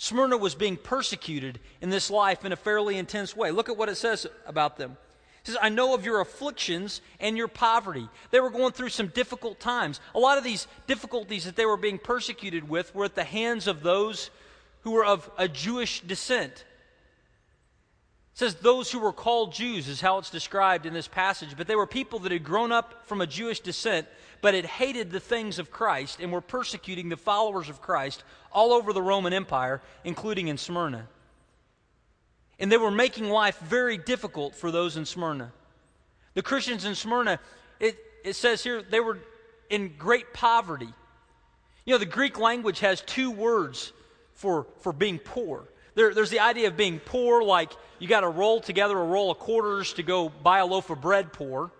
Smyrna 0.00 0.36
was 0.36 0.54
being 0.54 0.76
persecuted 0.76 1.58
in 1.80 1.90
this 1.90 2.08
life 2.08 2.44
in 2.44 2.52
a 2.52 2.56
fairly 2.56 2.96
intense 2.96 3.36
way. 3.36 3.50
Look 3.50 3.68
at 3.68 3.76
what 3.76 3.88
it 3.88 3.96
says 3.96 4.28
about 4.46 4.76
them. 4.76 4.92
It 5.40 5.48
says, 5.48 5.56
I 5.60 5.70
know 5.70 5.92
of 5.92 6.04
your 6.04 6.20
afflictions 6.20 7.00
and 7.18 7.36
your 7.36 7.48
poverty. 7.48 8.08
They 8.30 8.38
were 8.38 8.50
going 8.50 8.70
through 8.70 8.90
some 8.90 9.08
difficult 9.08 9.58
times. 9.58 10.00
A 10.14 10.20
lot 10.20 10.38
of 10.38 10.44
these 10.44 10.68
difficulties 10.86 11.46
that 11.46 11.56
they 11.56 11.66
were 11.66 11.76
being 11.76 11.98
persecuted 11.98 12.68
with 12.68 12.94
were 12.94 13.06
at 13.06 13.16
the 13.16 13.24
hands 13.24 13.66
of 13.66 13.82
those 13.82 14.30
who 14.82 14.92
were 14.92 15.04
of 15.04 15.28
a 15.36 15.48
Jewish 15.48 16.00
descent. 16.02 16.64
Says 18.38 18.54
those 18.54 18.88
who 18.92 19.00
were 19.00 19.12
called 19.12 19.52
Jews 19.52 19.88
is 19.88 20.00
how 20.00 20.18
it's 20.18 20.30
described 20.30 20.86
in 20.86 20.94
this 20.94 21.08
passage, 21.08 21.56
but 21.56 21.66
they 21.66 21.74
were 21.74 21.88
people 21.88 22.20
that 22.20 22.30
had 22.30 22.44
grown 22.44 22.70
up 22.70 23.04
from 23.04 23.20
a 23.20 23.26
Jewish 23.26 23.58
descent 23.58 24.06
but 24.40 24.54
had 24.54 24.64
hated 24.64 25.10
the 25.10 25.18
things 25.18 25.58
of 25.58 25.72
Christ 25.72 26.20
and 26.20 26.30
were 26.30 26.40
persecuting 26.40 27.08
the 27.08 27.16
followers 27.16 27.68
of 27.68 27.82
Christ 27.82 28.22
all 28.52 28.72
over 28.72 28.92
the 28.92 29.02
Roman 29.02 29.32
Empire, 29.32 29.82
including 30.04 30.46
in 30.46 30.56
Smyrna. 30.56 31.08
And 32.60 32.70
they 32.70 32.76
were 32.76 32.92
making 32.92 33.28
life 33.28 33.58
very 33.58 33.98
difficult 33.98 34.54
for 34.54 34.70
those 34.70 34.96
in 34.96 35.04
Smyrna. 35.04 35.50
The 36.34 36.42
Christians 36.42 36.84
in 36.84 36.94
Smyrna, 36.94 37.40
it, 37.80 37.98
it 38.24 38.34
says 38.34 38.62
here, 38.62 38.82
they 38.82 39.00
were 39.00 39.18
in 39.68 39.94
great 39.98 40.32
poverty. 40.32 40.94
You 41.84 41.94
know, 41.94 41.98
the 41.98 42.06
Greek 42.06 42.38
language 42.38 42.78
has 42.78 43.00
two 43.00 43.32
words 43.32 43.92
for, 44.34 44.68
for 44.78 44.92
being 44.92 45.18
poor. 45.18 45.64
There, 45.98 46.14
there's 46.14 46.30
the 46.30 46.40
idea 46.40 46.68
of 46.68 46.76
being 46.78 46.98
poor, 46.98 47.42
like 47.42 47.72
you 47.98 48.08
got 48.08 48.20
to 48.20 48.28
roll 48.28 48.60
together 48.60 48.96
a 48.96 49.04
roll 49.04 49.30
of 49.30 49.38
quarters 49.38 49.92
to 49.94 50.02
go 50.02 50.30
buy 50.30 50.60
a 50.60 50.66
loaf 50.66 50.88
of 50.88 51.00
bread 51.02 51.34
poor 51.34 51.70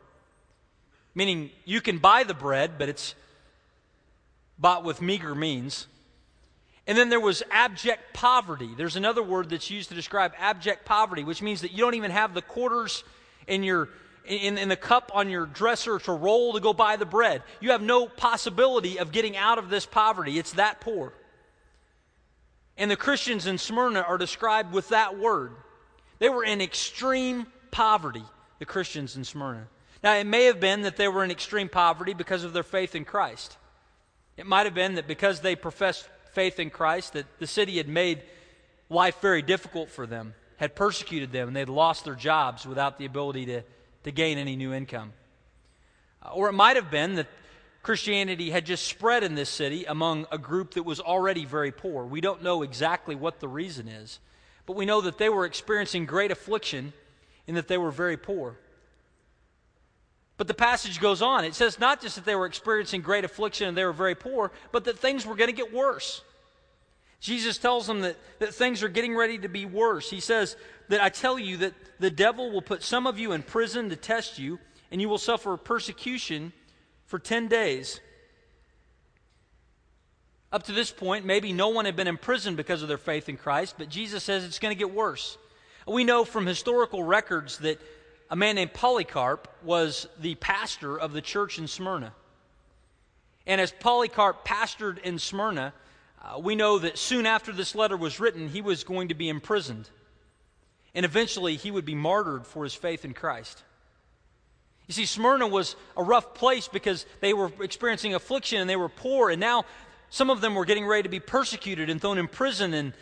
meaning 1.19 1.51
you 1.65 1.81
can 1.81 1.99
buy 1.99 2.23
the 2.23 2.33
bread, 2.33 2.79
but 2.79 2.89
it's 2.89 3.17
bought 4.57 4.85
with 4.85 5.03
meager 5.03 5.35
means. 5.35 5.89
And 6.87 6.97
then 6.97 7.11
there 7.11 7.21
was 7.21 7.43
abject 7.51 8.15
poverty. 8.15 8.71
There's 8.77 8.95
another 8.95 9.23
word 9.23 9.51
that's 9.51 9.69
used 9.69 9.89
to 9.89 9.97
describe 9.97 10.33
abject 10.39 10.85
poverty, 10.85 11.25
which 11.25 11.43
means 11.43 11.63
that 11.63 11.73
you 11.73 11.79
don't 11.79 11.97
even 11.97 12.13
have 12.13 12.35
the 12.35 12.41
quarters 12.41 13.03
in 13.49 13.65
your 13.65 13.89
in, 14.27 14.59
in 14.59 14.69
the 14.69 14.77
cup 14.77 15.11
on 15.13 15.29
your 15.29 15.47
dresser 15.47 15.99
to 15.99 16.13
roll 16.13 16.53
to 16.53 16.61
go 16.61 16.73
buy 16.73 16.97
the 16.97 17.07
bread. 17.07 17.43
You 17.61 17.73
have 17.73 17.83
no 17.83 18.07
possibility 18.07 19.01
of 19.01 19.11
getting 19.11 19.37
out 19.37 19.59
of 19.59 19.71
this 19.71 19.87
poverty. 19.87 20.39
It's 20.39 20.53
that 20.53 20.81
poor. 20.81 21.13
And 22.79 22.91
the 22.91 22.97
Christians 22.97 23.47
in 23.47 23.59
Smyrna 23.59 24.01
are 24.01 24.17
described 24.17 24.73
with 24.73 24.89
that 24.89 25.19
word. 25.19 25.53
They 26.21 26.29
were 26.29 26.45
in 26.45 26.61
extreme 26.61 27.47
poverty, 27.71 28.25
the 28.61 28.65
Christians 28.65 29.17
in 29.17 29.25
Smyrna. 29.25 29.67
Now, 30.03 30.15
it 30.15 30.27
may 30.27 30.45
have 30.45 30.61
been 30.61 30.83
that 30.83 30.97
they 30.97 31.09
were 31.09 31.25
in 31.25 31.31
extreme 31.33 31.69
poverty 31.69 32.15
because 32.15 32.45
of 32.45 32.53
their 32.53 32.63
faith 32.63 32.95
in 32.95 33.05
Christ. 33.05 33.57
It 34.37 34.47
might 34.47 34.67
have 34.67 34.75
been 34.75 34.95
that 34.95 35.09
because 35.09 35.41
they 35.41 35.57
professed 35.57 36.09
faith 36.33 36.61
in 36.61 36.71
Christ, 36.71 37.15
that 37.15 37.27
the 37.41 37.49
city 37.49 37.79
had 37.79 37.89
made 37.89 38.23
life 38.89 39.21
very 39.21 39.43
difficult 39.43 39.91
for 39.91 40.07
them, 40.07 40.35
had 40.57 40.77
persecuted 40.77 41.33
them, 41.33 41.49
and 41.49 41.57
they'd 41.57 41.69
lost 41.69 42.05
their 42.05 42.15
jobs 42.15 42.65
without 42.65 42.97
the 42.99 43.07
ability 43.07 43.47
to, 43.47 43.63
to 44.05 44.13
gain 44.13 44.39
any 44.39 44.55
new 44.55 44.73
income. 44.73 45.13
Uh, 46.23 46.31
or 46.31 46.49
it 46.49 46.53
might 46.53 46.77
have 46.77 46.93
been 46.93 47.17
that 47.17 47.27
Christianity 47.83 48.51
had 48.51 48.67
just 48.67 48.87
spread 48.87 49.23
in 49.23 49.35
this 49.35 49.49
city 49.49 49.85
among 49.85 50.27
a 50.31 50.39
group 50.39 50.75
that 50.75 50.83
was 50.83 51.01
already 51.01 51.45
very 51.45 51.73
poor. 51.73 52.05
We 52.05 52.21
don't 52.21 52.43
know 52.43 52.63
exactly 52.63 53.15
what 53.15 53.41
the 53.41 53.49
reason 53.49 53.89
is, 53.89 54.19
but 54.67 54.77
we 54.77 54.85
know 54.85 55.01
that 55.01 55.19
they 55.19 55.29
were 55.29 55.47
experiencing 55.47 56.05
great 56.05 56.31
affliction 56.31 56.93
and 57.47 57.57
that 57.57 57.69
they 57.69 57.79
were 57.79 57.91
very 57.91 58.17
poor. 58.17 58.59
But 60.37 60.47
the 60.47 60.55
passage 60.55 61.01
goes 61.01 61.23
on. 61.23 61.45
It 61.45 61.55
says 61.55 61.79
not 61.79 62.01
just 62.01 62.17
that 62.17 62.25
they 62.25 62.37
were 62.37 62.47
experiencing 62.47 63.01
great 63.01 63.25
affliction 63.25 63.69
and 63.69 63.77
they 63.77 63.85
were 63.85 63.93
very 63.93 64.15
poor, 64.15 64.53
but 64.71 64.85
that 64.85 64.99
things 64.99 65.27
were 65.27 65.35
going 65.35 65.51
to 65.51 65.57
get 65.57 65.73
worse. 65.73 66.23
Jesus 67.21 67.59
tells 67.59 67.87
them 67.87 68.03
that, 68.03 68.17
that 68.39 68.55
things 68.55 68.83
are 68.83 68.89
getting 68.89 69.17
ready 69.17 69.39
to 69.39 69.49
be 69.49 69.67
worse. 69.67 70.09
He 70.09 70.21
says 70.21 70.57
that 70.89 71.03
I 71.03 71.09
tell 71.09 71.39
you 71.39 71.57
that 71.59 71.75
the 71.99 72.11
devil 72.11 72.53
will 72.53 72.63
put 72.63 72.83
some 72.83 73.07
of 73.07 73.19
you 73.19 73.33
in 73.33 73.43
prison 73.43 73.91
to 73.91 73.97
test 73.97 74.39
you, 74.39 74.61
and 74.93 75.01
you 75.01 75.09
will 75.09 75.19
suffer 75.19 75.57
persecution 75.57 76.53
for 77.09 77.19
10 77.19 77.49
days. 77.49 78.01
Up 80.53 80.63
to 80.65 80.73
this 80.73 80.91
point, 80.91 81.25
maybe 81.25 81.53
no 81.53 81.69
one 81.69 81.85
had 81.85 81.97
been 81.97 82.07
imprisoned 82.07 82.57
because 82.57 82.83
of 82.83 82.89
their 82.89 82.97
faith 82.97 83.29
in 83.29 83.37
Christ, 83.37 83.75
but 83.77 83.89
Jesus 83.89 84.23
says 84.23 84.45
it's 84.45 84.59
going 84.59 84.75
to 84.75 84.79
get 84.79 84.95
worse. 84.95 85.37
We 85.87 86.05
know 86.05 86.25
from 86.25 86.47
historical 86.47 87.03
records 87.03 87.59
that 87.59 87.81
a 88.31 88.37
man 88.37 88.55
named 88.55 88.75
Polycarp 88.75 89.49
was 89.63 90.07
the 90.21 90.37
pastor 90.37 90.99
of 90.99 91.13
the 91.13 91.23
church 91.23 91.59
in 91.59 91.67
Smyrna. 91.67 92.13
And 93.47 93.61
as 93.61 93.73
Polycarp 93.73 94.47
pastored 94.47 94.99
in 94.99 95.19
Smyrna, 95.19 95.73
uh, 96.23 96.39
we 96.39 96.55
know 96.55 96.79
that 96.79 96.99
soon 96.99 97.25
after 97.25 97.53
this 97.53 97.75
letter 97.75 97.97
was 97.97 98.21
written, 98.21 98.49
he 98.49 98.61
was 98.61 98.85
going 98.85 99.09
to 99.09 99.15
be 99.15 99.31
imprisoned. 99.31 99.89
And 100.95 101.07
eventually, 101.07 101.57
he 101.57 101.71
would 101.71 101.87
be 101.87 101.95
martyred 101.95 102.47
for 102.47 102.65
his 102.65 102.75
faith 102.75 103.07
in 103.07 103.15
Christ. 103.15 103.63
You 104.89 104.95
see, 104.95 105.05
Smyrna 105.05 105.47
was 105.47 105.77
a 105.97 106.03
rough 106.03 106.35
place 106.35 106.67
because 106.67 107.07
they 107.21 107.35
were 107.35 107.53
experiencing 107.61 108.15
affliction 108.15 108.61
and 108.61 108.69
they 108.69 108.77
were 108.77 108.89
poor, 108.89 109.31
and 109.31 109.39
now 109.39 109.65
some 110.11 110.31
of 110.31 110.41
them 110.41 110.55
were 110.55 110.65
getting 110.65 110.87
ready 110.87 111.05
to 111.05 111.09
be 111.11 111.21
persecuted 111.21 111.91
and 111.91 112.01
thrown 112.01 112.19
in 112.19 112.27
prison, 112.27 112.73
and, 112.75 112.95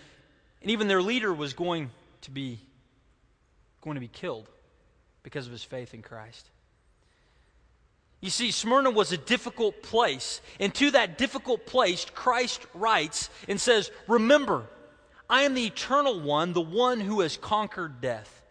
and 0.61 0.71
even 0.71 0.89
their 0.89 1.01
leader 1.01 1.33
was 1.33 1.55
going 1.55 1.91
to 2.23 2.31
be 2.31 2.61
going 3.83 3.95
to 3.95 4.01
be 4.01 4.09
killed 4.09 4.49
because 5.23 5.47
of 5.47 5.53
his 5.53 5.63
faith 5.63 5.95
in 5.95 6.03
Christ. 6.03 6.51
You 8.21 8.31
see, 8.31 8.51
Smyrna 8.51 8.91
was 8.91 9.13
a 9.13 9.17
difficult 9.17 9.81
place. 9.83 10.41
And 10.59 10.75
to 10.75 10.91
that 10.91 11.19
difficult 11.19 11.67
place, 11.67 12.05
Christ 12.05 12.67
writes 12.75 13.31
and 13.49 13.61
says, 13.61 13.93
Remember, 14.09 14.65
I 15.31 15.43
am 15.43 15.55
the 15.55 15.67
eternal 15.67 16.19
one, 16.19 16.53
the 16.53 16.61
one 16.61 16.99
who 16.99 17.21
has 17.21 17.37
conquered 17.37 18.01
death. 18.01 18.43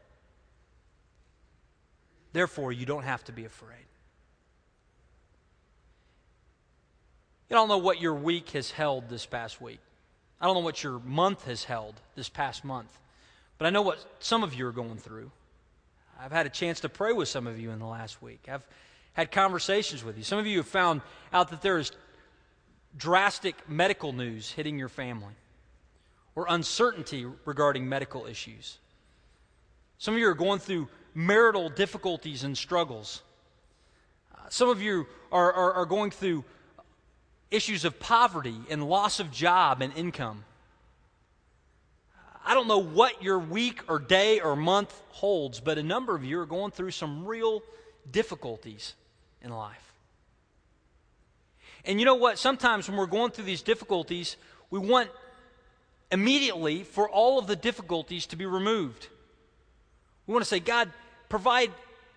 Therefore, 2.35 2.73
you 2.73 2.85
don't 2.85 3.05
have 3.05 3.23
to 3.23 3.31
be 3.31 3.45
afraid. 3.45 3.85
You 7.49 7.55
don't 7.55 7.69
know 7.69 7.77
what 7.77 8.01
your 8.01 8.13
week 8.13 8.49
has 8.49 8.71
held 8.71 9.07
this 9.07 9.25
past 9.25 9.61
week. 9.61 9.79
I 10.41 10.45
don't 10.45 10.55
know 10.55 10.59
what 10.59 10.83
your 10.83 10.99
month 10.99 11.45
has 11.45 11.63
held 11.63 11.93
this 12.13 12.27
past 12.27 12.65
month. 12.65 12.91
But 13.57 13.67
I 13.67 13.69
know 13.69 13.83
what 13.83 14.05
some 14.19 14.43
of 14.43 14.53
you 14.53 14.67
are 14.67 14.73
going 14.73 14.97
through. 14.97 15.31
I've 16.19 16.33
had 16.33 16.45
a 16.45 16.49
chance 16.49 16.81
to 16.81 16.89
pray 16.89 17.13
with 17.13 17.29
some 17.29 17.47
of 17.47 17.57
you 17.57 17.71
in 17.71 17.79
the 17.79 17.85
last 17.85 18.21
week. 18.21 18.49
I've 18.51 18.67
had 19.13 19.31
conversations 19.31 20.03
with 20.03 20.17
you. 20.17 20.25
Some 20.25 20.37
of 20.37 20.45
you 20.45 20.57
have 20.57 20.67
found 20.67 20.99
out 21.31 21.51
that 21.51 21.61
there 21.61 21.77
is 21.77 21.93
drastic 22.97 23.55
medical 23.69 24.11
news 24.11 24.51
hitting 24.51 24.77
your 24.77 24.89
family 24.89 25.35
or 26.35 26.47
uncertainty 26.49 27.25
regarding 27.45 27.87
medical 27.87 28.25
issues. 28.25 28.77
Some 29.99 30.15
of 30.15 30.19
you 30.19 30.27
are 30.27 30.33
going 30.33 30.59
through 30.59 30.89
marital 31.15 31.69
difficulties 31.69 32.43
and 32.43 32.55
struggles. 32.55 33.23
Uh, 34.33 34.49
some 34.49 34.69
of 34.69 34.81
you 34.81 35.07
are, 35.31 35.51
are, 35.51 35.73
are 35.73 35.85
going 35.85 36.11
through 36.11 36.43
issues 37.49 37.85
of 37.85 37.99
poverty 37.99 38.55
and 38.69 38.87
loss 38.87 39.19
of 39.19 39.31
job 39.31 39.81
and 39.81 39.93
income. 39.95 40.43
I 42.45 42.53
don't 42.53 42.67
know 42.67 42.83
what 42.83 43.23
your 43.23 43.39
week 43.39 43.81
or 43.87 43.97
day 43.97 44.39
or 44.39 44.55
month 44.55 44.93
holds, 45.09 45.59
but 45.59 45.79
a 45.79 45.83
number 45.83 46.15
of 46.15 46.23
you 46.23 46.39
are 46.39 46.45
going 46.45 46.71
through 46.71 46.91
some 46.91 47.25
real 47.25 47.63
difficulties 48.11 48.93
in 49.41 49.51
life. 49.51 49.93
And 51.85 51.99
you 51.99 52.05
know 52.05 52.15
what? 52.15 52.37
Sometimes 52.37 52.87
when 52.87 52.97
we're 52.97 53.05
going 53.05 53.31
through 53.31 53.45
these 53.45 53.61
difficulties, 53.61 54.37
we 54.69 54.79
want 54.79 55.09
immediately 56.11 56.83
for 56.83 57.09
all 57.09 57.39
of 57.39 57.47
the 57.47 57.55
difficulties 57.55 58.27
to 58.27 58.35
be 58.35 58.45
removed. 58.45 59.07
We 60.27 60.33
want 60.33 60.43
to 60.43 60.49
say, 60.49 60.59
God, 60.59 60.91
provide 61.29 61.71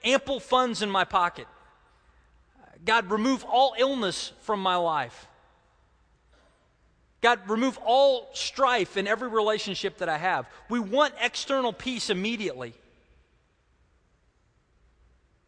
ample 0.04 0.40
funds 0.40 0.82
in 0.82 0.90
my 0.90 1.04
pocket. 1.04 1.46
God, 2.84 3.10
remove 3.10 3.44
all 3.44 3.74
illness 3.78 4.32
from 4.42 4.60
my 4.60 4.76
life. 4.76 5.26
God, 7.20 7.40
remove 7.48 7.78
all 7.84 8.30
strife 8.32 8.96
in 8.96 9.08
every 9.08 9.28
relationship 9.28 9.98
that 9.98 10.08
I 10.08 10.18
have. 10.18 10.46
We 10.68 10.78
want 10.78 11.14
external 11.20 11.72
peace 11.72 12.10
immediately. 12.10 12.74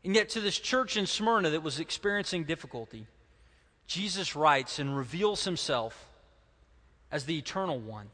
And 0.02 0.14
yet, 0.14 0.30
to 0.30 0.40
this 0.40 0.58
church 0.58 0.96
in 0.96 1.06
Smyrna 1.06 1.50
that 1.50 1.62
was 1.62 1.78
experiencing 1.78 2.44
difficulty, 2.44 3.06
Jesus 3.86 4.34
writes 4.34 4.78
and 4.78 4.96
reveals 4.96 5.44
himself 5.44 6.06
as 7.12 7.24
the 7.24 7.36
eternal 7.36 7.78
one, 7.78 8.08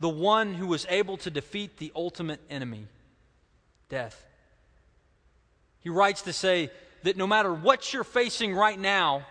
the 0.00 0.08
one 0.08 0.54
who 0.54 0.66
was 0.66 0.86
able 0.88 1.16
to 1.18 1.30
defeat 1.30 1.76
the 1.76 1.92
ultimate 1.94 2.40
enemy, 2.48 2.86
death. 3.88 4.24
He 5.80 5.90
writes 5.90 6.22
to 6.22 6.32
say 6.32 6.70
that 7.02 7.16
no 7.16 7.26
matter 7.26 7.52
what 7.52 7.92
you're 7.92 8.04
facing 8.04 8.54
right 8.54 8.78
now, 8.78 9.26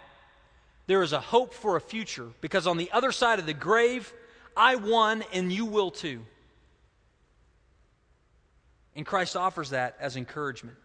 there 0.85 1.01
is 1.01 1.13
a 1.13 1.19
hope 1.19 1.53
for 1.53 1.75
a 1.75 1.81
future 1.81 2.29
because 2.41 2.67
on 2.67 2.77
the 2.77 2.91
other 2.91 3.11
side 3.11 3.39
of 3.39 3.45
the 3.45 3.53
grave, 3.53 4.13
I 4.55 4.75
won 4.75 5.23
and 5.33 5.51
you 5.51 5.65
will 5.65 5.91
too. 5.91 6.21
And 8.95 9.05
Christ 9.05 9.35
offers 9.35 9.71
that 9.71 9.97
as 9.99 10.15
encouragement. 10.15 10.77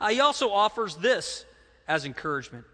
Uh, 0.00 0.08
he 0.08 0.20
also 0.20 0.50
offers 0.50 0.96
this 0.96 1.44
as 1.86 2.04
encouragement. 2.04 2.64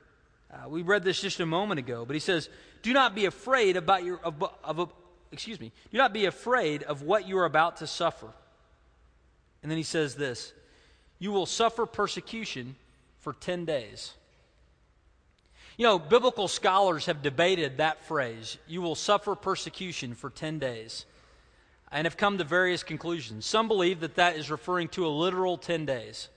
Uh, 0.52 0.68
we 0.68 0.82
read 0.82 1.04
this 1.04 1.20
just 1.20 1.40
a 1.40 1.46
moment 1.46 1.78
ago, 1.78 2.04
but 2.06 2.14
he 2.14 2.20
says, 2.20 2.48
"Do 2.82 2.92
not 2.92 3.14
be 3.14 3.26
afraid 3.26 3.76
about 3.76 4.04
your 4.04 4.18
of, 4.18 4.42
of, 4.62 4.92
excuse 5.32 5.60
me. 5.60 5.72
Do 5.90 5.98
not 5.98 6.12
be 6.12 6.26
afraid 6.26 6.82
of 6.84 7.02
what 7.02 7.26
you 7.28 7.38
are 7.38 7.44
about 7.44 7.78
to 7.78 7.86
suffer." 7.86 8.28
And 9.64 9.70
then 9.70 9.78
he 9.78 9.82
says 9.82 10.14
this, 10.14 10.52
"You 11.18 11.32
will 11.32 11.46
suffer 11.46 11.86
persecution 11.86 12.76
for 13.18 13.32
10 13.32 13.64
days." 13.64 14.12
You 15.78 15.86
know, 15.86 15.98
biblical 15.98 16.48
scholars 16.48 17.06
have 17.06 17.22
debated 17.22 17.78
that 17.78 18.04
phrase, 18.04 18.58
"You 18.66 18.82
will 18.82 18.94
suffer 18.94 19.34
persecution 19.34 20.14
for 20.14 20.28
10 20.28 20.58
days." 20.58 21.06
And 21.90 22.04
have 22.06 22.18
come 22.18 22.36
to 22.36 22.44
various 22.44 22.82
conclusions. 22.82 23.46
Some 23.46 23.66
believe 23.66 24.00
that 24.00 24.16
that 24.16 24.36
is 24.36 24.50
referring 24.50 24.88
to 24.90 25.06
a 25.06 25.08
literal 25.08 25.56
10 25.56 25.86
days 25.86 26.28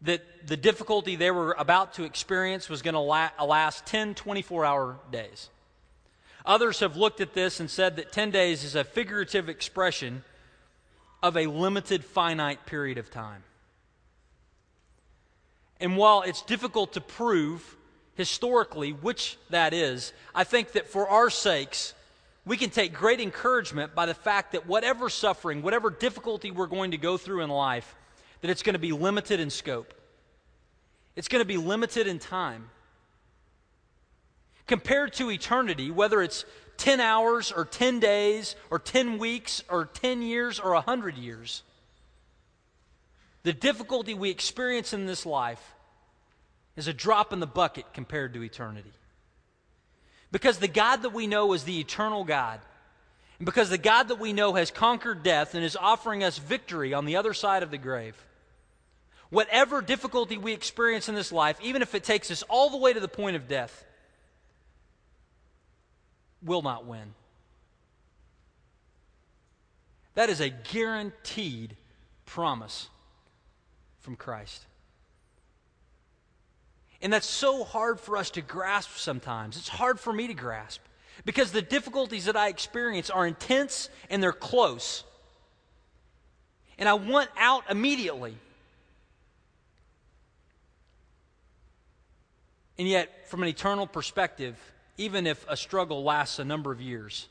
that 0.00 0.46
the 0.46 0.56
difficulty 0.56 1.14
they 1.14 1.30
were 1.30 1.52
about 1.58 1.92
to 1.94 2.04
experience 2.04 2.70
was 2.70 2.80
going 2.80 2.94
to 2.94 3.00
la- 3.00 3.30
last 3.44 3.84
10 3.84 4.14
24 4.14 4.64
hour 4.64 4.98
days. 5.10 5.50
Others 6.46 6.80
have 6.80 6.96
looked 6.96 7.20
at 7.20 7.34
this 7.34 7.60
and 7.60 7.70
said 7.70 7.96
that 7.96 8.12
10 8.12 8.30
days 8.30 8.64
is 8.64 8.74
a 8.74 8.82
figurative 8.82 9.50
expression 9.50 10.24
of 11.22 11.36
a 11.36 11.46
limited, 11.46 12.04
finite 12.04 12.66
period 12.66 12.98
of 12.98 13.10
time. 13.10 13.44
And 15.80 15.96
while 15.96 16.22
it's 16.22 16.42
difficult 16.42 16.92
to 16.94 17.00
prove 17.00 17.76
historically 18.14 18.92
which 18.92 19.38
that 19.50 19.72
is, 19.72 20.12
I 20.34 20.44
think 20.44 20.72
that 20.72 20.86
for 20.88 21.08
our 21.08 21.30
sakes, 21.30 21.94
we 22.44 22.56
can 22.56 22.70
take 22.70 22.92
great 22.92 23.20
encouragement 23.20 23.94
by 23.94 24.06
the 24.06 24.14
fact 24.14 24.52
that 24.52 24.66
whatever 24.66 25.08
suffering, 25.08 25.62
whatever 25.62 25.90
difficulty 25.90 26.50
we're 26.50 26.66
going 26.66 26.90
to 26.90 26.96
go 26.98 27.16
through 27.16 27.42
in 27.42 27.50
life, 27.50 27.94
that 28.40 28.50
it's 28.50 28.62
going 28.62 28.74
to 28.74 28.80
be 28.80 28.92
limited 28.92 29.38
in 29.38 29.50
scope. 29.50 29.94
It's 31.14 31.28
going 31.28 31.40
to 31.40 31.46
be 31.46 31.56
limited 31.56 32.06
in 32.06 32.18
time. 32.18 32.70
Compared 34.66 35.12
to 35.14 35.30
eternity, 35.30 35.90
whether 35.90 36.22
it's 36.22 36.44
10 36.76 37.00
hours 37.00 37.52
or 37.52 37.64
10 37.64 38.00
days 38.00 38.56
or 38.70 38.78
10 38.78 39.18
weeks 39.18 39.62
or 39.68 39.86
10 39.86 40.22
years 40.22 40.58
or 40.58 40.72
100 40.72 41.16
years, 41.16 41.62
the 43.42 43.52
difficulty 43.52 44.14
we 44.14 44.30
experience 44.30 44.92
in 44.92 45.06
this 45.06 45.26
life 45.26 45.74
is 46.76 46.88
a 46.88 46.92
drop 46.92 47.32
in 47.32 47.40
the 47.40 47.46
bucket 47.46 47.86
compared 47.92 48.34
to 48.34 48.42
eternity. 48.42 48.92
Because 50.30 50.58
the 50.58 50.68
God 50.68 51.02
that 51.02 51.12
we 51.12 51.26
know 51.26 51.52
is 51.52 51.64
the 51.64 51.80
eternal 51.80 52.24
God 52.24 52.60
And 53.42 53.44
because 53.44 53.70
the 53.70 53.76
God 53.76 54.06
that 54.06 54.20
we 54.20 54.32
know 54.32 54.54
has 54.54 54.70
conquered 54.70 55.24
death 55.24 55.56
and 55.56 55.64
is 55.64 55.74
offering 55.74 56.22
us 56.22 56.38
victory 56.38 56.94
on 56.94 57.06
the 57.06 57.16
other 57.16 57.34
side 57.34 57.64
of 57.64 57.72
the 57.72 57.76
grave, 57.76 58.14
whatever 59.30 59.82
difficulty 59.82 60.38
we 60.38 60.52
experience 60.52 61.08
in 61.08 61.16
this 61.16 61.32
life, 61.32 61.58
even 61.60 61.82
if 61.82 61.92
it 61.96 62.04
takes 62.04 62.30
us 62.30 62.44
all 62.44 62.70
the 62.70 62.76
way 62.76 62.92
to 62.92 63.00
the 63.00 63.08
point 63.08 63.34
of 63.34 63.48
death, 63.48 63.84
will 66.44 66.62
not 66.62 66.86
win. 66.86 67.14
That 70.14 70.28
is 70.28 70.40
a 70.40 70.50
guaranteed 70.50 71.76
promise 72.26 72.88
from 74.00 74.16
Christ. 74.16 74.66
And 77.00 77.12
that's 77.12 77.26
so 77.26 77.64
hard 77.64 77.98
for 77.98 78.16
us 78.16 78.30
to 78.30 78.42
grasp 78.42 78.96
sometimes. 78.96 79.56
It's 79.56 79.68
hard 79.68 79.98
for 79.98 80.12
me 80.12 80.28
to 80.28 80.34
grasp 80.34 80.80
because 81.24 81.50
the 81.50 81.62
difficulties 81.62 82.26
that 82.26 82.36
I 82.36 82.48
experience 82.48 83.10
are 83.10 83.26
intense 83.26 83.88
and 84.10 84.22
they're 84.22 84.32
close. 84.32 85.04
And 86.78 86.88
I 86.88 86.94
want 86.94 87.28
out 87.36 87.64
immediately. 87.70 88.36
And 92.78 92.88
yet, 92.88 93.28
from 93.28 93.42
an 93.42 93.48
eternal 93.48 93.86
perspective, 93.86 94.56
even 94.96 95.26
if 95.26 95.44
a 95.48 95.56
struggle 95.56 96.02
lasts 96.02 96.38
a 96.38 96.44
number 96.44 96.72
of 96.72 96.80
years, 96.80 97.28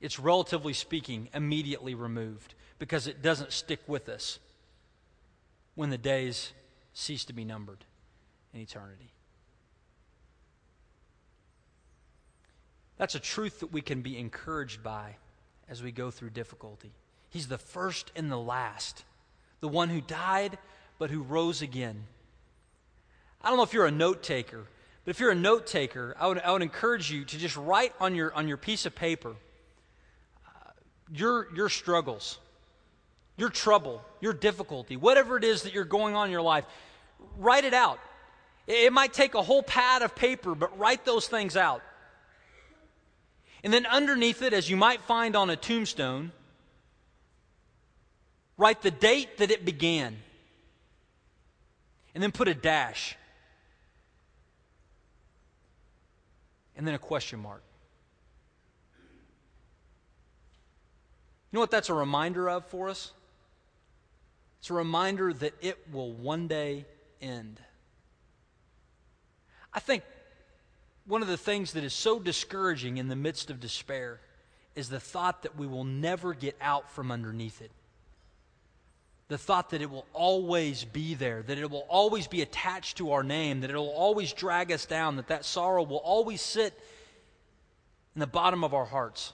it's 0.00 0.18
relatively 0.18 0.72
speaking 0.72 1.28
immediately 1.34 1.94
removed 1.94 2.54
because 2.78 3.06
it 3.06 3.22
doesn't 3.22 3.52
stick 3.52 3.80
with 3.86 4.08
us 4.08 4.38
when 5.74 5.90
the 5.90 5.98
days 5.98 6.52
cease 6.92 7.24
to 7.26 7.32
be 7.32 7.44
numbered 7.44 7.84
in 8.52 8.60
eternity. 8.60 9.12
That's 12.96 13.14
a 13.14 13.20
truth 13.20 13.60
that 13.60 13.72
we 13.72 13.80
can 13.80 14.02
be 14.02 14.18
encouraged 14.18 14.82
by 14.82 15.16
as 15.68 15.82
we 15.82 15.92
go 15.92 16.10
through 16.10 16.30
difficulty. 16.30 16.92
He's 17.30 17.48
the 17.48 17.58
first 17.58 18.10
and 18.16 18.30
the 18.30 18.36
last, 18.36 19.04
the 19.60 19.68
one 19.68 19.88
who 19.88 20.00
died 20.00 20.58
but 20.98 21.10
who 21.10 21.22
rose 21.22 21.62
again. 21.62 22.04
I 23.40 23.48
don't 23.48 23.56
know 23.56 23.62
if 23.62 23.72
you're 23.72 23.86
a 23.86 23.90
note 23.90 24.22
taker, 24.22 24.66
but 25.10 25.16
if 25.16 25.20
you're 25.20 25.32
a 25.32 25.34
note 25.34 25.66
taker, 25.66 26.14
I 26.20 26.28
would, 26.28 26.38
I 26.38 26.52
would 26.52 26.62
encourage 26.62 27.10
you 27.10 27.24
to 27.24 27.36
just 27.36 27.56
write 27.56 27.92
on 27.98 28.14
your, 28.14 28.32
on 28.32 28.46
your 28.46 28.56
piece 28.56 28.86
of 28.86 28.94
paper 28.94 29.34
uh, 30.46 30.70
your, 31.12 31.52
your 31.52 31.68
struggles, 31.68 32.38
your 33.36 33.48
trouble, 33.48 34.04
your 34.20 34.32
difficulty, 34.32 34.96
whatever 34.96 35.36
it 35.36 35.42
is 35.42 35.62
that 35.62 35.74
you're 35.74 35.82
going 35.82 36.14
on 36.14 36.26
in 36.26 36.30
your 36.30 36.42
life. 36.42 36.64
Write 37.38 37.64
it 37.64 37.74
out. 37.74 37.98
It 38.68 38.92
might 38.92 39.12
take 39.12 39.34
a 39.34 39.42
whole 39.42 39.64
pad 39.64 40.02
of 40.02 40.14
paper, 40.14 40.54
but 40.54 40.78
write 40.78 41.04
those 41.04 41.26
things 41.26 41.56
out. 41.56 41.82
And 43.64 43.72
then 43.72 43.86
underneath 43.86 44.42
it, 44.42 44.52
as 44.52 44.70
you 44.70 44.76
might 44.76 45.00
find 45.00 45.34
on 45.34 45.50
a 45.50 45.56
tombstone, 45.56 46.30
write 48.56 48.80
the 48.82 48.92
date 48.92 49.38
that 49.38 49.50
it 49.50 49.64
began. 49.64 50.18
And 52.14 52.22
then 52.22 52.30
put 52.30 52.46
a 52.46 52.54
dash. 52.54 53.16
And 56.80 56.86
then 56.86 56.94
a 56.94 56.98
question 56.98 57.38
mark. 57.38 57.62
You 61.52 61.56
know 61.58 61.60
what 61.60 61.70
that's 61.70 61.90
a 61.90 61.94
reminder 61.94 62.48
of 62.48 62.64
for 62.64 62.88
us? 62.88 63.12
It's 64.60 64.70
a 64.70 64.72
reminder 64.72 65.30
that 65.34 65.52
it 65.60 65.76
will 65.92 66.10
one 66.10 66.48
day 66.48 66.86
end. 67.20 67.60
I 69.74 69.80
think 69.80 70.04
one 71.04 71.20
of 71.20 71.28
the 71.28 71.36
things 71.36 71.74
that 71.74 71.84
is 71.84 71.92
so 71.92 72.18
discouraging 72.18 72.96
in 72.96 73.08
the 73.08 73.16
midst 73.16 73.50
of 73.50 73.60
despair 73.60 74.18
is 74.74 74.88
the 74.88 75.00
thought 75.00 75.42
that 75.42 75.58
we 75.58 75.66
will 75.66 75.84
never 75.84 76.32
get 76.32 76.56
out 76.62 76.90
from 76.90 77.12
underneath 77.12 77.60
it 77.60 77.72
the 79.30 79.38
thought 79.38 79.70
that 79.70 79.80
it 79.80 79.88
will 79.88 80.06
always 80.12 80.82
be 80.82 81.14
there, 81.14 81.40
that 81.42 81.56
it 81.56 81.70
will 81.70 81.86
always 81.88 82.26
be 82.26 82.42
attached 82.42 82.96
to 82.96 83.12
our 83.12 83.22
name, 83.22 83.60
that 83.60 83.70
it 83.70 83.76
will 83.76 83.88
always 83.90 84.32
drag 84.32 84.72
us 84.72 84.86
down, 84.86 85.14
that 85.14 85.28
that 85.28 85.44
sorrow 85.44 85.84
will 85.84 85.98
always 85.98 86.40
sit 86.40 86.76
in 88.16 88.18
the 88.18 88.26
bottom 88.26 88.64
of 88.64 88.74
our 88.74 88.84
hearts. 88.84 89.32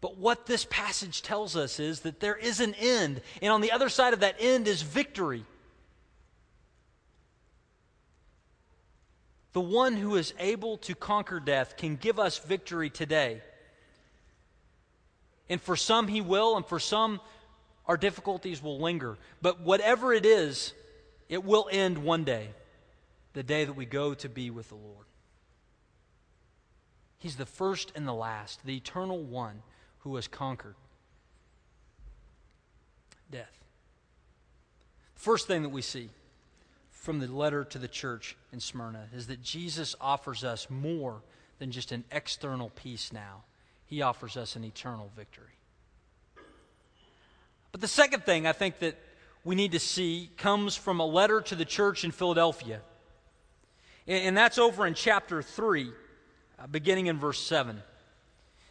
But 0.00 0.18
what 0.18 0.46
this 0.46 0.64
passage 0.70 1.22
tells 1.22 1.56
us 1.56 1.80
is 1.80 2.02
that 2.02 2.20
there 2.20 2.36
is 2.36 2.60
an 2.60 2.74
end, 2.74 3.20
and 3.42 3.52
on 3.52 3.60
the 3.60 3.72
other 3.72 3.88
side 3.88 4.14
of 4.14 4.20
that 4.20 4.36
end 4.38 4.68
is 4.68 4.80
victory. 4.82 5.44
The 9.52 9.60
one 9.60 9.96
who 9.96 10.14
is 10.14 10.32
able 10.38 10.76
to 10.78 10.94
conquer 10.94 11.40
death 11.40 11.76
can 11.76 11.96
give 11.96 12.20
us 12.20 12.38
victory 12.38 12.88
today. 12.88 13.42
And 15.48 15.60
for 15.60 15.74
some, 15.74 16.06
he 16.06 16.20
will, 16.20 16.56
and 16.56 16.64
for 16.64 16.78
some, 16.78 17.20
our 17.86 17.96
difficulties 17.96 18.62
will 18.62 18.80
linger. 18.80 19.18
But 19.42 19.60
whatever 19.60 20.12
it 20.12 20.24
is, 20.24 20.72
it 21.28 21.44
will 21.44 21.68
end 21.70 21.98
one 21.98 22.24
day, 22.24 22.48
the 23.32 23.42
day 23.42 23.64
that 23.64 23.74
we 23.74 23.86
go 23.86 24.14
to 24.14 24.28
be 24.28 24.50
with 24.50 24.68
the 24.68 24.74
Lord. 24.74 25.06
He's 27.18 27.36
the 27.36 27.46
first 27.46 27.92
and 27.94 28.06
the 28.06 28.14
last, 28.14 28.64
the 28.64 28.76
eternal 28.76 29.22
one 29.22 29.62
who 30.00 30.16
has 30.16 30.28
conquered 30.28 30.74
death. 33.30 33.64
First 35.14 35.46
thing 35.46 35.62
that 35.62 35.70
we 35.70 35.80
see 35.80 36.10
from 36.90 37.18
the 37.18 37.26
letter 37.26 37.64
to 37.64 37.78
the 37.78 37.88
church 37.88 38.36
in 38.52 38.60
Smyrna 38.60 39.08
is 39.14 39.26
that 39.26 39.42
Jesus 39.42 39.94
offers 40.00 40.44
us 40.44 40.68
more 40.68 41.22
than 41.58 41.70
just 41.70 41.92
an 41.92 42.04
external 42.12 42.70
peace 42.70 43.12
now, 43.12 43.44
He 43.86 44.02
offers 44.02 44.36
us 44.36 44.56
an 44.56 44.64
eternal 44.64 45.10
victory. 45.16 45.58
But 47.74 47.80
the 47.80 47.88
second 47.88 48.22
thing 48.22 48.46
I 48.46 48.52
think 48.52 48.78
that 48.78 48.96
we 49.42 49.56
need 49.56 49.72
to 49.72 49.80
see 49.80 50.30
comes 50.36 50.76
from 50.76 51.00
a 51.00 51.04
letter 51.04 51.40
to 51.40 51.56
the 51.56 51.64
church 51.64 52.04
in 52.04 52.12
Philadelphia. 52.12 52.80
And 54.06 54.36
that's 54.36 54.58
over 54.58 54.86
in 54.86 54.94
chapter 54.94 55.42
3, 55.42 55.90
uh, 56.60 56.66
beginning 56.68 57.08
in 57.08 57.18
verse 57.18 57.40
7. 57.40 57.82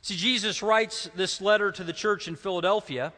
See, 0.03 0.15
Jesus 0.15 0.63
writes 0.63 1.09
this 1.17 1.41
letter 1.41 1.69
to 1.73 1.83
the 1.83 1.91
church 1.91 2.29
in 2.29 2.37
Philadelphia 2.37 3.11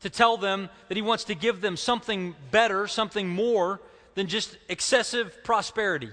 to 0.00 0.10
tell 0.10 0.36
them 0.36 0.68
that 0.88 0.96
he 0.96 1.02
wants 1.02 1.24
to 1.24 1.34
give 1.34 1.62
them 1.62 1.74
something 1.74 2.34
better, 2.50 2.86
something 2.86 3.26
more 3.26 3.80
than 4.16 4.26
just 4.26 4.58
excessive 4.68 5.44
prosperity. 5.44 6.10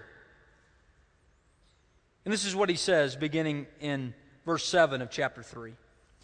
And 2.23 2.33
this 2.33 2.45
is 2.45 2.55
what 2.55 2.69
he 2.69 2.77
says 2.77 3.17
beginning 3.17 3.67
in 3.81 4.13
verse 4.45 4.63
7 4.65 5.01
of 5.01 5.09
chapter 5.11 5.43
3 5.43 5.73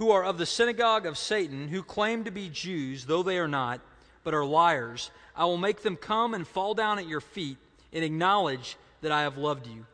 who 0.00 0.10
are 0.10 0.24
of 0.24 0.38
the 0.38 0.46
synagogue 0.46 1.04
of 1.04 1.18
Satan, 1.18 1.68
who 1.68 1.82
claim 1.82 2.24
to 2.24 2.30
be 2.30 2.48
Jews, 2.48 3.04
though 3.04 3.22
they 3.22 3.36
are 3.36 3.46
not, 3.46 3.82
but 4.24 4.32
are 4.32 4.46
liars, 4.46 5.10
I 5.36 5.44
will 5.44 5.58
make 5.58 5.82
them 5.82 5.98
come 5.98 6.32
and 6.32 6.48
fall 6.48 6.72
down 6.72 6.98
at 6.98 7.06
your 7.06 7.20
feet 7.20 7.58
and 7.92 8.02
acknowledge 8.02 8.78
that 9.02 9.12
I 9.12 9.20
have 9.20 9.36
loved 9.36 9.66
you. 9.66 9.84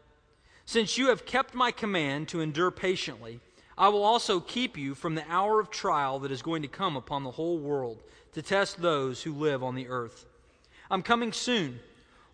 Since 0.64 0.96
you 0.96 1.08
have 1.08 1.26
kept 1.26 1.54
my 1.54 1.72
command 1.72 2.28
to 2.28 2.40
endure 2.40 2.70
patiently, 2.70 3.40
I 3.76 3.88
will 3.88 4.04
also 4.04 4.38
keep 4.38 4.78
you 4.78 4.94
from 4.94 5.16
the 5.16 5.28
hour 5.28 5.58
of 5.58 5.70
trial 5.70 6.20
that 6.20 6.30
is 6.30 6.40
going 6.40 6.62
to 6.62 6.68
come 6.68 6.96
upon 6.96 7.24
the 7.24 7.32
whole 7.32 7.58
world 7.58 8.00
to 8.34 8.42
test 8.42 8.80
those 8.80 9.24
who 9.24 9.34
live 9.34 9.64
on 9.64 9.74
the 9.74 9.88
earth. 9.88 10.24
I'm 10.88 11.02
coming 11.02 11.32
soon. 11.32 11.80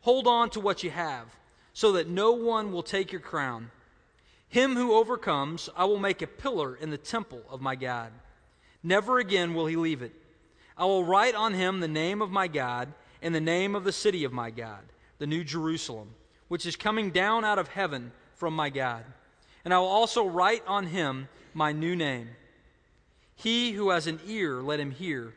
Hold 0.03 0.27
on 0.27 0.51
to 0.51 0.61
what 0.61 0.83
you 0.83 0.91
have, 0.91 1.25
so 1.73 1.93
that 1.93 2.07
no 2.07 2.33
one 2.33 2.71
will 2.71 2.83
take 2.83 3.13
your 3.13 3.23
crown. 3.23 3.71
Him 4.53 4.77
who 4.77 4.93
overcomes, 4.93 5.71
I 5.75 5.87
will 5.87 5.99
make 5.99 6.21
a 6.21 6.27
pillar 6.27 6.77
in 6.77 6.91
the 6.91 6.99
temple 6.99 7.43
of 7.49 7.62
my 7.62 7.75
God. 7.75 8.12
Never 8.83 9.19
again 9.19 9.55
will 9.55 9.65
he 9.65 9.77
leave 9.77 10.03
it. 10.03 10.12
I 10.77 10.85
will 10.85 11.05
write 11.05 11.35
on 11.35 11.55
him 11.55 11.81
the 11.81 11.88
name 11.88 12.21
of 12.21 12.31
my 12.31 12.49
God 12.49 12.93
and 13.23 13.35
the 13.35 13.41
name 13.41 13.75
of 13.75 13.85
the 13.85 13.93
city 13.93 14.25
of 14.25 14.33
my 14.35 14.51
God, 14.51 14.83
the 15.17 15.27
New 15.27 15.43
Jerusalem, 15.43 16.11
which 16.49 16.67
is 16.67 16.77
coming 16.77 17.12
down 17.12 17.47
out 17.47 17.59
of 17.59 17.69
heaven 17.69 18.12
from 18.35 18.55
my 18.55 18.69
God. 18.69 19.07
And 19.65 19.73
I 19.73 19.79
will 19.79 19.87
also 19.87 20.27
write 20.27 20.65
on 20.67 20.85
him 20.85 21.29
my 21.55 21.73
new 21.73 21.97
name. 21.97 22.29
He 23.35 23.73
who 23.73 23.88
has 23.88 24.07
an 24.07 24.21
ear, 24.27 24.61
let 24.61 24.81
him 24.81 24.91
hear 24.91 25.33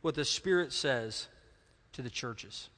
what 0.00 0.14
the 0.14 0.24
Spirit 0.24 0.72
says 0.72 1.26
to 1.94 2.02
the 2.02 2.08
churches. 2.08 2.68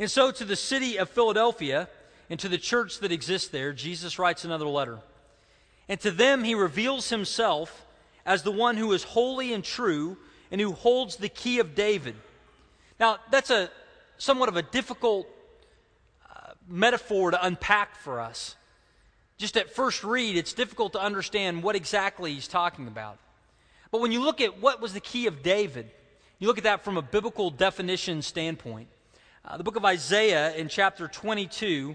And 0.00 0.10
so, 0.10 0.32
to 0.32 0.44
the 0.44 0.56
city 0.56 0.96
of 0.96 1.08
Philadelphia, 1.08 1.88
and 2.30 2.40
to 2.40 2.48
the 2.48 2.58
church 2.58 3.00
that 3.00 3.12
exists 3.12 3.48
there, 3.48 3.72
Jesus 3.72 4.18
writes 4.18 4.44
another 4.44 4.66
letter. 4.66 5.00
And 5.88 6.00
to 6.00 6.10
them 6.10 6.44
he 6.44 6.54
reveals 6.54 7.10
himself 7.10 7.84
as 8.24 8.42
the 8.42 8.50
one 8.50 8.76
who 8.76 8.92
is 8.92 9.02
holy 9.02 9.52
and 9.52 9.62
true 9.62 10.16
and 10.50 10.60
who 10.60 10.72
holds 10.72 11.16
the 11.16 11.28
key 11.28 11.58
of 11.58 11.74
David. 11.74 12.14
Now, 12.98 13.18
that's 13.30 13.50
a 13.50 13.70
somewhat 14.18 14.48
of 14.48 14.56
a 14.56 14.62
difficult 14.62 15.26
uh, 16.30 16.52
metaphor 16.68 17.30
to 17.32 17.44
unpack 17.44 17.96
for 17.96 18.20
us. 18.20 18.56
Just 19.36 19.56
at 19.56 19.74
first 19.74 20.04
read, 20.04 20.36
it's 20.36 20.52
difficult 20.52 20.92
to 20.92 21.00
understand 21.00 21.62
what 21.62 21.74
exactly 21.74 22.32
he's 22.32 22.48
talking 22.48 22.86
about. 22.86 23.18
But 23.90 24.00
when 24.00 24.12
you 24.12 24.22
look 24.22 24.40
at 24.40 24.60
what 24.60 24.80
was 24.80 24.92
the 24.92 25.00
key 25.00 25.26
of 25.26 25.42
David, 25.42 25.90
you 26.38 26.46
look 26.46 26.58
at 26.58 26.64
that 26.64 26.84
from 26.84 26.96
a 26.96 27.02
biblical 27.02 27.50
definition 27.50 28.22
standpoint. 28.22 28.88
Uh, 29.44 29.56
the 29.56 29.64
book 29.64 29.76
of 29.76 29.84
Isaiah 29.84 30.54
in 30.54 30.68
chapter 30.68 31.08
22, 31.08 31.94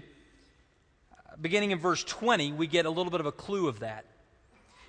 beginning 1.40 1.70
in 1.70 1.78
verse 1.78 2.04
20, 2.04 2.52
we 2.52 2.66
get 2.66 2.86
a 2.86 2.90
little 2.90 3.10
bit 3.10 3.20
of 3.20 3.26
a 3.26 3.32
clue 3.32 3.68
of 3.68 3.80
that. 3.80 4.04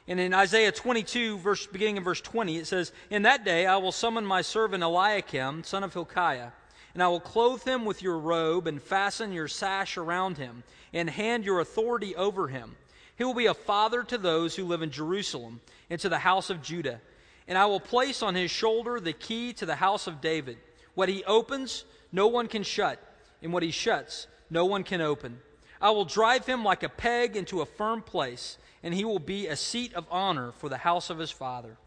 And 0.07 0.19
in 0.19 0.33
Isaiah 0.33 0.71
22, 0.71 1.37
verse, 1.37 1.67
beginning 1.67 1.97
in 1.97 2.03
verse 2.03 2.21
20, 2.21 2.57
it 2.57 2.67
says, 2.67 2.91
In 3.09 3.21
that 3.23 3.45
day 3.45 3.65
I 3.65 3.77
will 3.77 3.91
summon 3.91 4.25
my 4.25 4.41
servant 4.41 4.83
Eliakim, 4.83 5.63
son 5.63 5.83
of 5.83 5.93
Hilkiah, 5.93 6.49
and 6.93 7.01
I 7.01 7.07
will 7.07 7.19
clothe 7.19 7.63
him 7.63 7.85
with 7.85 8.01
your 8.01 8.17
robe 8.17 8.67
and 8.67 8.81
fasten 8.81 9.31
your 9.31 9.47
sash 9.47 9.97
around 9.97 10.37
him, 10.37 10.63
and 10.91 11.09
hand 11.09 11.45
your 11.45 11.59
authority 11.59 12.15
over 12.15 12.47
him. 12.47 12.75
He 13.15 13.23
will 13.23 13.33
be 13.33 13.45
a 13.45 13.53
father 13.53 14.03
to 14.03 14.17
those 14.17 14.55
who 14.55 14.65
live 14.65 14.81
in 14.81 14.91
Jerusalem 14.91 15.61
and 15.89 15.99
to 16.01 16.09
the 16.09 16.17
house 16.17 16.49
of 16.49 16.61
Judah. 16.61 16.99
And 17.47 17.57
I 17.57 17.65
will 17.67 17.79
place 17.79 18.23
on 18.23 18.35
his 18.35 18.51
shoulder 18.51 18.99
the 18.99 19.13
key 19.13 19.53
to 19.53 19.65
the 19.65 19.75
house 19.75 20.07
of 20.07 20.21
David. 20.21 20.57
What 20.95 21.07
he 21.07 21.23
opens, 21.25 21.85
no 22.11 22.27
one 22.27 22.47
can 22.47 22.63
shut, 22.63 22.99
and 23.41 23.53
what 23.53 23.63
he 23.63 23.71
shuts, 23.71 24.27
no 24.49 24.65
one 24.65 24.83
can 24.83 25.01
open. 25.01 25.39
I 25.81 25.89
will 25.89 26.05
drive 26.05 26.45
him 26.45 26.63
like 26.63 26.83
a 26.83 26.89
peg 26.89 27.35
into 27.35 27.61
a 27.61 27.65
firm 27.65 28.01
place 28.01 28.57
and 28.83 28.93
he 28.93 29.05
will 29.05 29.19
be 29.19 29.47
a 29.47 29.55
seat 29.55 29.93
of 29.93 30.05
honor 30.09 30.51
for 30.57 30.69
the 30.69 30.77
house 30.77 31.09
of 31.09 31.17
his 31.17 31.31
father. 31.31 31.77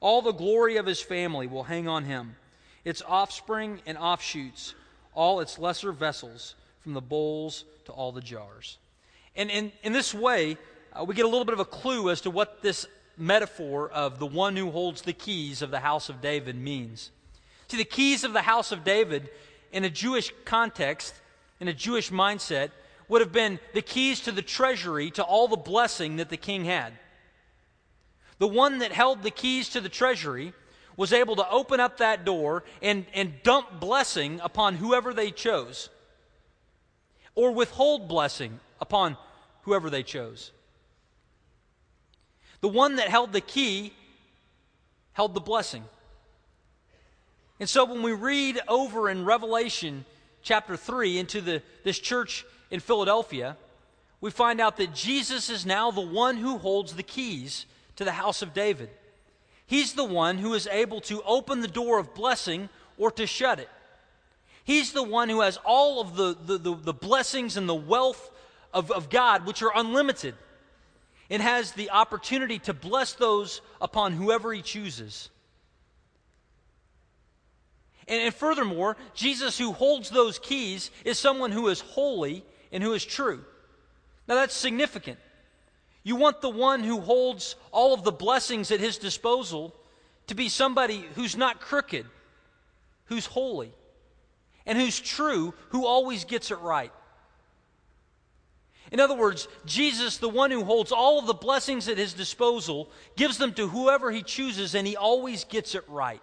All 0.00 0.22
the 0.22 0.32
glory 0.32 0.76
of 0.76 0.86
his 0.86 1.00
family 1.00 1.46
will 1.46 1.64
hang 1.64 1.86
on 1.86 2.04
him, 2.04 2.36
its 2.84 3.02
offspring 3.06 3.80
and 3.86 3.96
offshoots, 3.96 4.74
all 5.14 5.40
its 5.40 5.58
lesser 5.58 5.92
vessels, 5.92 6.54
from 6.80 6.94
the 6.94 7.00
bowls 7.00 7.64
to 7.84 7.92
all 7.92 8.10
the 8.10 8.20
jars. 8.20 8.78
And 9.36 9.50
in, 9.50 9.72
in 9.82 9.92
this 9.92 10.12
way, 10.12 10.56
uh, 10.92 11.04
we 11.04 11.14
get 11.14 11.24
a 11.24 11.28
little 11.28 11.44
bit 11.44 11.54
of 11.54 11.60
a 11.60 11.64
clue 11.64 12.10
as 12.10 12.20
to 12.22 12.30
what 12.30 12.62
this 12.62 12.86
metaphor 13.16 13.88
of 13.90 14.18
the 14.18 14.26
one 14.26 14.56
who 14.56 14.70
holds 14.70 15.02
the 15.02 15.12
keys 15.12 15.62
of 15.62 15.70
the 15.70 15.80
house 15.80 16.08
of 16.08 16.20
David 16.20 16.56
means. 16.56 17.10
See, 17.68 17.76
the 17.76 17.84
keys 17.84 18.24
of 18.24 18.32
the 18.32 18.42
house 18.42 18.72
of 18.72 18.84
David, 18.84 19.30
in 19.70 19.84
a 19.84 19.90
Jewish 19.90 20.32
context, 20.44 21.14
in 21.60 21.68
a 21.68 21.72
Jewish 21.72 22.10
mindset, 22.10 22.70
would 23.12 23.20
have 23.20 23.30
been 23.30 23.60
the 23.74 23.82
keys 23.82 24.20
to 24.20 24.32
the 24.32 24.40
treasury 24.40 25.10
to 25.10 25.22
all 25.22 25.46
the 25.46 25.54
blessing 25.54 26.16
that 26.16 26.30
the 26.30 26.36
king 26.38 26.64
had. 26.64 26.94
The 28.38 28.48
one 28.48 28.78
that 28.78 28.90
held 28.90 29.22
the 29.22 29.30
keys 29.30 29.68
to 29.70 29.82
the 29.82 29.90
treasury 29.90 30.54
was 30.96 31.12
able 31.12 31.36
to 31.36 31.50
open 31.50 31.78
up 31.78 31.98
that 31.98 32.24
door 32.24 32.64
and, 32.80 33.04
and 33.12 33.34
dump 33.42 33.78
blessing 33.78 34.40
upon 34.42 34.76
whoever 34.76 35.12
they 35.12 35.30
chose, 35.30 35.90
or 37.34 37.52
withhold 37.52 38.08
blessing 38.08 38.58
upon 38.80 39.18
whoever 39.64 39.90
they 39.90 40.02
chose. 40.02 40.50
The 42.62 42.68
one 42.68 42.96
that 42.96 43.10
held 43.10 43.34
the 43.34 43.42
key 43.42 43.92
held 45.12 45.34
the 45.34 45.40
blessing. 45.40 45.84
And 47.60 47.68
so 47.68 47.84
when 47.84 48.00
we 48.00 48.12
read 48.12 48.58
over 48.68 49.10
in 49.10 49.26
Revelation 49.26 50.06
chapter 50.40 50.78
3 50.78 51.18
into 51.18 51.42
the, 51.42 51.62
this 51.84 51.98
church 51.98 52.46
in 52.72 52.80
Philadelphia, 52.80 53.56
we 54.22 54.30
find 54.30 54.60
out 54.60 54.78
that 54.78 54.94
Jesus 54.94 55.50
is 55.50 55.66
now 55.66 55.90
the 55.90 56.00
one 56.00 56.38
who 56.38 56.56
holds 56.56 56.94
the 56.94 57.02
keys 57.02 57.66
to 57.96 58.04
the 58.04 58.12
house 58.12 58.40
of 58.40 58.54
David. 58.54 58.88
He's 59.66 59.92
the 59.92 60.04
one 60.04 60.38
who 60.38 60.54
is 60.54 60.66
able 60.66 61.02
to 61.02 61.22
open 61.22 61.60
the 61.60 61.68
door 61.68 61.98
of 61.98 62.14
blessing 62.14 62.70
or 62.96 63.10
to 63.12 63.26
shut 63.26 63.58
it. 63.58 63.68
He's 64.64 64.92
the 64.92 65.02
one 65.02 65.28
who 65.28 65.42
has 65.42 65.58
all 65.64 66.00
of 66.00 66.16
the, 66.16 66.34
the, 66.46 66.58
the, 66.58 66.74
the 66.74 66.92
blessings 66.94 67.58
and 67.58 67.68
the 67.68 67.74
wealth 67.74 68.30
of, 68.72 68.90
of 68.90 69.10
God, 69.10 69.44
which 69.44 69.62
are 69.62 69.72
unlimited, 69.74 70.34
and 71.28 71.42
has 71.42 71.72
the 71.72 71.90
opportunity 71.90 72.58
to 72.60 72.72
bless 72.72 73.12
those 73.12 73.60
upon 73.82 74.12
whoever 74.12 74.50
he 74.52 74.62
chooses. 74.62 75.28
And, 78.08 78.22
and 78.22 78.34
furthermore, 78.34 78.96
Jesus, 79.14 79.58
who 79.58 79.72
holds 79.72 80.08
those 80.08 80.38
keys, 80.38 80.90
is 81.04 81.18
someone 81.18 81.50
who 81.50 81.68
is 81.68 81.80
holy 81.80 82.44
and 82.72 82.82
who 82.82 82.92
is 82.94 83.04
true. 83.04 83.44
Now 84.26 84.34
that's 84.34 84.54
significant. 84.54 85.18
You 86.02 86.16
want 86.16 86.40
the 86.40 86.50
one 86.50 86.82
who 86.82 87.00
holds 87.00 87.54
all 87.70 87.94
of 87.94 88.02
the 88.02 88.12
blessings 88.12 88.70
at 88.70 88.80
his 88.80 88.98
disposal 88.98 89.74
to 90.26 90.34
be 90.34 90.48
somebody 90.48 91.04
who's 91.14 91.36
not 91.36 91.60
crooked, 91.60 92.06
who's 93.04 93.26
holy, 93.26 93.72
and 94.66 94.78
who's 94.78 94.98
true, 94.98 95.54
who 95.68 95.86
always 95.86 96.24
gets 96.24 96.50
it 96.50 96.58
right. 96.58 96.92
In 98.90 99.00
other 99.00 99.14
words, 99.14 99.48
Jesus, 99.64 100.18
the 100.18 100.28
one 100.28 100.50
who 100.50 100.64
holds 100.64 100.92
all 100.92 101.18
of 101.18 101.26
the 101.26 101.34
blessings 101.34 101.88
at 101.88 101.98
his 101.98 102.12
disposal, 102.12 102.90
gives 103.16 103.38
them 103.38 103.54
to 103.54 103.68
whoever 103.68 104.10
he 104.10 104.22
chooses, 104.22 104.74
and 104.74 104.86
he 104.86 104.96
always 104.96 105.44
gets 105.44 105.74
it 105.74 105.84
right. 105.88 106.20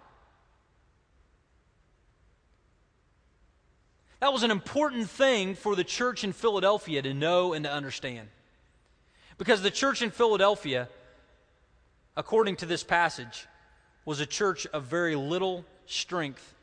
That 4.20 4.32
was 4.34 4.42
an 4.42 4.50
important 4.50 5.08
thing 5.08 5.54
for 5.54 5.74
the 5.74 5.84
church 5.84 6.24
in 6.24 6.32
Philadelphia 6.32 7.00
to 7.02 7.14
know 7.14 7.54
and 7.54 7.64
to 7.64 7.72
understand. 7.72 8.28
Because 9.38 9.62
the 9.62 9.70
church 9.70 10.02
in 10.02 10.10
Philadelphia, 10.10 10.88
according 12.16 12.56
to 12.56 12.66
this 12.66 12.84
passage, 12.84 13.46
was 14.04 14.20
a 14.20 14.26
church 14.26 14.66
of 14.66 14.84
very 14.84 15.16
little 15.16 15.64
strength 15.86 16.54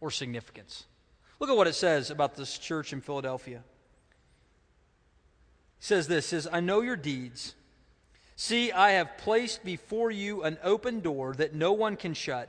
or 0.00 0.12
significance. 0.12 0.84
Look 1.40 1.50
at 1.50 1.56
what 1.56 1.66
it 1.66 1.74
says 1.74 2.10
about 2.10 2.36
this 2.36 2.56
church 2.58 2.92
in 2.92 3.00
Philadelphia. 3.00 3.58
It 5.78 5.84
says 5.84 6.06
this 6.06 6.26
says, 6.26 6.48
I 6.50 6.60
know 6.60 6.80
your 6.80 6.96
deeds. 6.96 7.54
See, 8.36 8.70
I 8.70 8.92
have 8.92 9.18
placed 9.18 9.64
before 9.64 10.10
you 10.12 10.42
an 10.44 10.58
open 10.62 11.00
door 11.00 11.34
that 11.34 11.54
no 11.54 11.72
one 11.72 11.96
can 11.96 12.14
shut. 12.14 12.48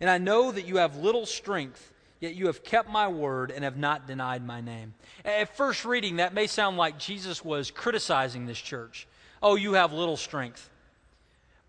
And 0.00 0.10
I 0.10 0.18
know 0.18 0.52
that 0.52 0.66
you 0.66 0.76
have 0.76 0.96
little 0.96 1.26
strength 1.26 1.91
yet 2.22 2.36
you 2.36 2.46
have 2.46 2.62
kept 2.62 2.88
my 2.88 3.08
word 3.08 3.50
and 3.50 3.64
have 3.64 3.76
not 3.76 4.06
denied 4.06 4.46
my 4.46 4.60
name. 4.60 4.94
At 5.24 5.56
first 5.56 5.84
reading, 5.84 6.16
that 6.16 6.32
may 6.32 6.46
sound 6.46 6.76
like 6.76 6.96
Jesus 6.96 7.44
was 7.44 7.72
criticizing 7.72 8.46
this 8.46 8.60
church. 8.60 9.08
Oh, 9.42 9.56
you 9.56 9.72
have 9.72 9.92
little 9.92 10.16
strength. 10.16 10.70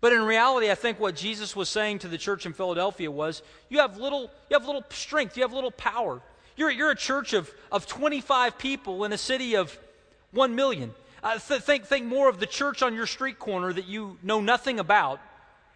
But 0.00 0.12
in 0.12 0.22
reality, 0.22 0.70
I 0.70 0.76
think 0.76 1.00
what 1.00 1.16
Jesus 1.16 1.56
was 1.56 1.68
saying 1.68 2.00
to 2.00 2.08
the 2.08 2.18
church 2.18 2.46
in 2.46 2.52
Philadelphia 2.52 3.10
was, 3.10 3.42
you 3.68 3.80
have 3.80 3.96
little, 3.96 4.30
you 4.48 4.56
have 4.56 4.64
little 4.64 4.84
strength, 4.90 5.36
you 5.36 5.42
have 5.42 5.52
little 5.52 5.72
power. 5.72 6.22
You're, 6.56 6.70
you're 6.70 6.92
a 6.92 6.96
church 6.96 7.32
of, 7.32 7.50
of 7.72 7.88
25 7.88 8.56
people 8.56 9.02
in 9.02 9.12
a 9.12 9.18
city 9.18 9.56
of 9.56 9.76
1 10.30 10.54
million. 10.54 10.94
Uh, 11.20 11.38
th- 11.38 11.62
think, 11.62 11.86
think 11.86 12.06
more 12.06 12.28
of 12.28 12.38
the 12.38 12.46
church 12.46 12.80
on 12.80 12.94
your 12.94 13.06
street 13.06 13.40
corner 13.40 13.72
that 13.72 13.88
you 13.88 14.18
know 14.22 14.40
nothing 14.40 14.78
about, 14.78 15.18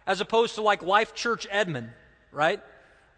as 0.07 0.21
opposed 0.21 0.55
to 0.55 0.61
like 0.61 0.81
Life 0.83 1.13
Church 1.13 1.45
Edmond, 1.51 1.89
right? 2.31 2.61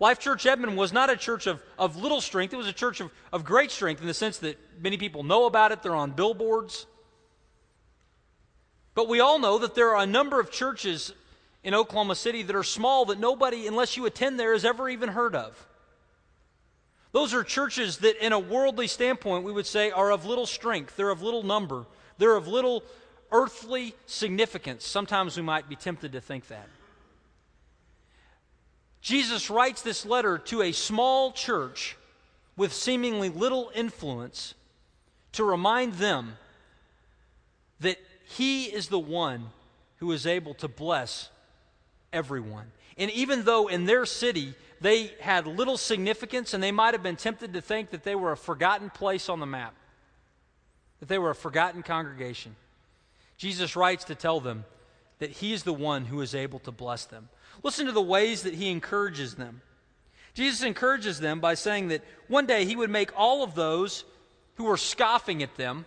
Life 0.02 0.18
Church 0.18 0.48
Edmond 0.48 0.76
was 0.78 0.92
not 0.92 1.12
a 1.12 1.16
church 1.16 1.46
of, 1.46 1.62
of 1.78 1.96
little 1.96 2.22
strength, 2.22 2.56
it 2.56 2.58
was 2.58 2.68
a 2.68 2.74
church 2.74 3.02
of, 3.02 3.12
of 3.32 3.46
great 3.46 3.70
strength 3.70 4.02
in 4.02 4.08
the 4.08 4.16
sense 4.16 4.40
that 4.40 4.58
many 4.82 4.98
people 4.98 5.22
know 5.22 5.46
about 5.46 5.72
it, 5.72 5.84
they're 5.84 5.94
on 5.94 6.10
billboards. 6.10 6.88
But 8.96 9.08
we 9.08 9.20
all 9.20 9.38
know 9.38 9.60
that 9.60 9.76
there 9.76 9.96
are 9.96 10.02
a 10.02 10.08
number 10.08 10.40
of 10.40 10.50
churches 10.50 11.14
in 11.64 11.76
Oklahoma 11.76 12.16
City 12.16 12.42
that 12.42 12.56
are 12.56 12.64
small 12.64 13.06
that 13.06 13.20
nobody, 13.20 13.68
unless 13.68 13.96
you 13.96 14.08
attend 14.08 14.40
there, 14.40 14.54
has 14.54 14.66
ever 14.66 14.90
even 14.90 15.10
heard 15.10 15.36
of. 15.36 15.68
Those 17.12 17.36
are 17.36 17.44
churches 17.44 18.00
that, 18.00 18.26
in 18.26 18.34
a 18.34 18.40
worldly 18.40 18.88
standpoint, 18.88 19.44
we 19.44 19.52
would 19.52 19.68
say 19.68 19.92
are 19.92 20.12
of 20.12 20.26
little 20.26 20.48
strength, 20.48 20.96
they're 20.96 21.12
of 21.12 21.22
little 21.22 21.44
number, 21.44 21.86
they're 22.18 22.36
of 22.36 22.48
little 22.48 22.84
earthly 23.32 23.94
significance. 24.08 24.84
Sometimes 24.84 25.38
we 25.38 25.44
might 25.44 25.70
be 25.70 25.76
tempted 25.76 26.14
to 26.14 26.22
think 26.22 26.48
that. 26.48 26.68
Jesus 29.02 29.50
writes 29.50 29.82
this 29.82 30.06
letter 30.06 30.38
to 30.38 30.62
a 30.62 30.72
small 30.72 31.32
church 31.32 31.98
with 32.56 32.72
seemingly 32.72 33.30
little 33.30 33.72
influence 33.74 34.54
to 35.34 35.44
remind 35.44 35.94
them 35.94 36.38
that 37.80 37.98
he 38.26 38.66
is 38.66 38.88
the 38.88 39.00
one 39.00 39.50
who 39.98 40.12
is 40.12 40.28
able 40.28 40.54
to 40.56 40.68
bless 40.68 41.30
everyone. 42.14 42.72
And 42.98 43.10
even 43.12 43.44
though 43.44 43.68
in 43.68 43.86
their 43.86 44.06
city 44.06 44.54
they 44.82 45.12
had 45.20 45.46
little 45.46 45.78
significance 45.78 46.54
and 46.54 46.62
they 46.62 46.72
might 46.72 46.94
have 46.94 47.04
been 47.04 47.16
tempted 47.16 47.54
to 47.54 47.62
think 47.62 47.92
that 47.92 48.04
they 48.04 48.16
were 48.16 48.32
a 48.32 48.38
forgotten 48.38 48.90
place 48.90 49.30
on 49.30 49.40
the 49.40 49.46
map, 49.46 49.76
that 51.00 51.08
they 51.08 51.20
were 51.20 51.30
a 51.30 51.36
forgotten 51.36 51.84
congregation, 51.84 52.56
Jesus 53.38 53.76
writes 53.76 54.04
to 54.06 54.16
tell 54.16 54.40
them 54.40 54.66
that 55.20 55.30
he 55.32 55.54
is 55.54 55.64
the 55.64 55.74
one 55.74 56.06
who 56.06 56.22
is 56.22 56.34
able 56.36 56.60
to 56.60 56.72
bless 56.72 57.06
them. 57.06 57.30
Listen 57.64 57.86
to 57.86 57.92
the 57.92 58.02
ways 58.02 58.44
that 58.44 58.56
he 58.56 58.70
encourages 58.70 59.36
them. 59.36 59.62
Jesus 60.34 60.64
encourages 60.64 61.20
them 61.20 61.40
by 61.40 61.54
saying 61.54 61.90
that 61.90 62.04
one 62.28 62.46
day 62.46 62.66
he 62.66 62.76
would 62.76 62.90
make 62.90 63.12
all 63.16 63.44
of 63.44 63.54
those 63.54 64.06
who 64.56 64.64
were 64.64 64.78
scoffing 64.78 65.44
at 65.44 65.56
them, 65.58 65.86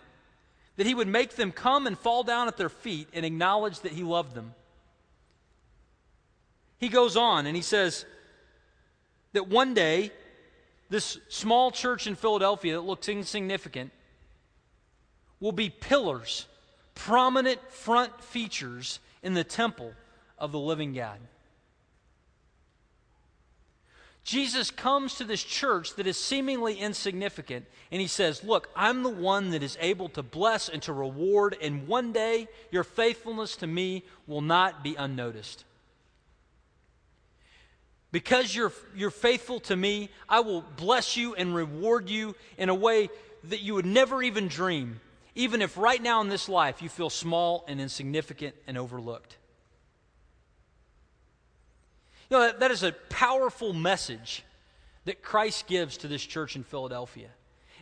that 0.77 0.85
he 0.85 0.93
would 0.93 1.07
make 1.07 1.35
them 1.35 1.51
come 1.51 1.87
and 1.87 1.97
fall 1.97 2.23
down 2.23 2.47
at 2.47 2.57
their 2.57 2.69
feet 2.69 3.07
and 3.13 3.25
acknowledge 3.25 3.79
that 3.81 3.93
he 3.93 4.03
loved 4.03 4.35
them. 4.35 4.53
He 6.77 6.89
goes 6.89 7.17
on 7.17 7.45
and 7.45 7.55
he 7.55 7.61
says 7.61 8.05
that 9.33 9.47
one 9.47 9.73
day, 9.73 10.11
this 10.89 11.17
small 11.29 11.71
church 11.71 12.05
in 12.05 12.15
Philadelphia 12.15 12.73
that 12.73 12.81
looks 12.81 13.09
insignificant 13.09 13.91
will 15.39 15.51
be 15.51 15.69
pillars, 15.69 16.47
prominent 16.93 17.59
front 17.71 18.21
features 18.21 18.99
in 19.23 19.33
the 19.33 19.43
temple 19.43 19.93
of 20.37 20.51
the 20.51 20.59
living 20.59 20.93
God. 20.93 21.19
Jesus 24.25 24.71
comes 24.71 25.15
to 25.15 25.23
this 25.23 25.43
church 25.43 25.93
that 25.95 26.07
is 26.07 26.17
seemingly 26.17 26.73
insignificant, 26.73 27.67
and 27.91 28.01
he 28.01 28.07
says, 28.07 28.43
Look, 28.43 28.69
I'm 28.75 29.03
the 29.03 29.09
one 29.09 29.51
that 29.51 29.61
is 29.61 29.77
able 29.79 30.09
to 30.09 30.23
bless 30.23 30.67
and 30.67 30.81
to 30.81 30.93
reward, 30.93 31.55
and 31.61 31.87
one 31.87 32.11
day 32.11 32.47
your 32.71 32.83
faithfulness 32.83 33.55
to 33.57 33.67
me 33.67 34.03
will 34.25 34.41
not 34.41 34.83
be 34.83 34.95
unnoticed. 34.95 35.63
Because 38.11 38.55
you're, 38.55 38.73
you're 38.95 39.11
faithful 39.11 39.59
to 39.61 39.75
me, 39.75 40.09
I 40.27 40.39
will 40.39 40.63
bless 40.75 41.15
you 41.15 41.35
and 41.35 41.53
reward 41.53 42.09
you 42.09 42.35
in 42.57 42.69
a 42.69 42.75
way 42.75 43.09
that 43.43 43.59
you 43.59 43.75
would 43.75 43.85
never 43.85 44.23
even 44.23 44.47
dream, 44.47 45.01
even 45.35 45.61
if 45.61 45.77
right 45.77 46.01
now 46.01 46.21
in 46.21 46.29
this 46.29 46.49
life 46.49 46.81
you 46.81 46.89
feel 46.89 47.11
small 47.11 47.63
and 47.67 47.79
insignificant 47.79 48.55
and 48.65 48.75
overlooked. 48.75 49.37
You 52.29 52.37
know, 52.37 52.43
that, 52.43 52.59
that 52.59 52.71
is 52.71 52.83
a 52.83 52.91
powerful 53.09 53.73
message 53.73 54.43
that 55.05 55.21
Christ 55.21 55.67
gives 55.67 55.97
to 55.97 56.07
this 56.07 56.23
church 56.25 56.55
in 56.55 56.63
Philadelphia. 56.63 57.29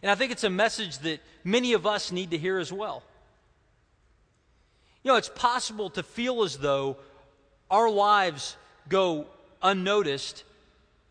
And 0.01 0.11
I 0.11 0.15
think 0.15 0.31
it's 0.31 0.43
a 0.43 0.49
message 0.49 0.99
that 0.99 1.21
many 1.43 1.73
of 1.73 1.87
us 1.87 2.11
need 2.11 2.31
to 2.31 2.37
hear 2.37 2.59
as 2.59 2.71
well. 2.71 3.03
You 5.03 5.11
know, 5.11 5.17
it's 5.17 5.29
possible 5.29 5.89
to 5.91 6.03
feel 6.03 6.43
as 6.43 6.57
though 6.57 6.97
our 7.71 7.89
lives 7.89 8.57
go 8.89 9.27
unnoticed 9.61 10.43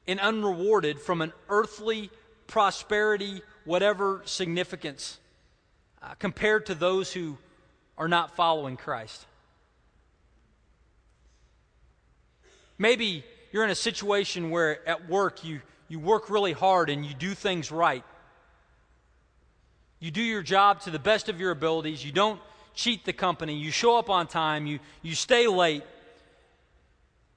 and 0.06 0.20
unrewarded 0.20 1.00
from 1.00 1.22
an 1.22 1.32
earthly 1.48 2.10
prosperity, 2.46 3.40
whatever 3.64 4.22
significance, 4.24 5.18
uh, 6.02 6.14
compared 6.18 6.66
to 6.66 6.74
those 6.74 7.12
who 7.12 7.38
are 7.96 8.08
not 8.08 8.36
following 8.36 8.76
Christ. 8.76 9.24
Maybe 12.78 13.24
you're 13.52 13.64
in 13.64 13.70
a 13.70 13.74
situation 13.74 14.50
where 14.50 14.86
at 14.88 15.08
work 15.08 15.44
you, 15.44 15.60
you 15.88 15.98
work 15.98 16.30
really 16.30 16.52
hard 16.52 16.90
and 16.90 17.04
you 17.04 17.14
do 17.14 17.34
things 17.34 17.70
right. 17.70 18.04
You 20.00 20.10
do 20.10 20.22
your 20.22 20.42
job 20.42 20.80
to 20.82 20.90
the 20.90 20.98
best 20.98 21.28
of 21.28 21.38
your 21.38 21.52
abilities. 21.52 22.04
You 22.04 22.12
don't 22.12 22.40
cheat 22.74 23.04
the 23.04 23.12
company. 23.12 23.54
You 23.54 23.70
show 23.70 23.98
up 23.98 24.10
on 24.10 24.26
time. 24.26 24.66
You, 24.66 24.80
you 25.02 25.14
stay 25.14 25.46
late. 25.46 25.84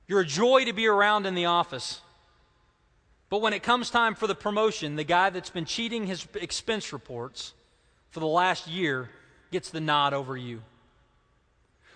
You're 0.07 0.21
a 0.21 0.25
joy 0.25 0.65
to 0.65 0.73
be 0.73 0.87
around 0.87 1.25
in 1.25 1.35
the 1.35 1.45
office. 1.45 2.01
But 3.29 3.41
when 3.41 3.53
it 3.53 3.63
comes 3.63 3.89
time 3.89 4.15
for 4.15 4.27
the 4.27 4.35
promotion, 4.35 4.95
the 4.95 5.03
guy 5.03 5.29
that's 5.29 5.49
been 5.49 5.65
cheating 5.65 6.07
his 6.07 6.27
expense 6.35 6.93
reports 6.93 7.53
for 8.11 8.19
the 8.19 8.27
last 8.27 8.67
year 8.67 9.09
gets 9.51 9.69
the 9.69 9.81
nod 9.81 10.13
over 10.13 10.37
you. 10.37 10.61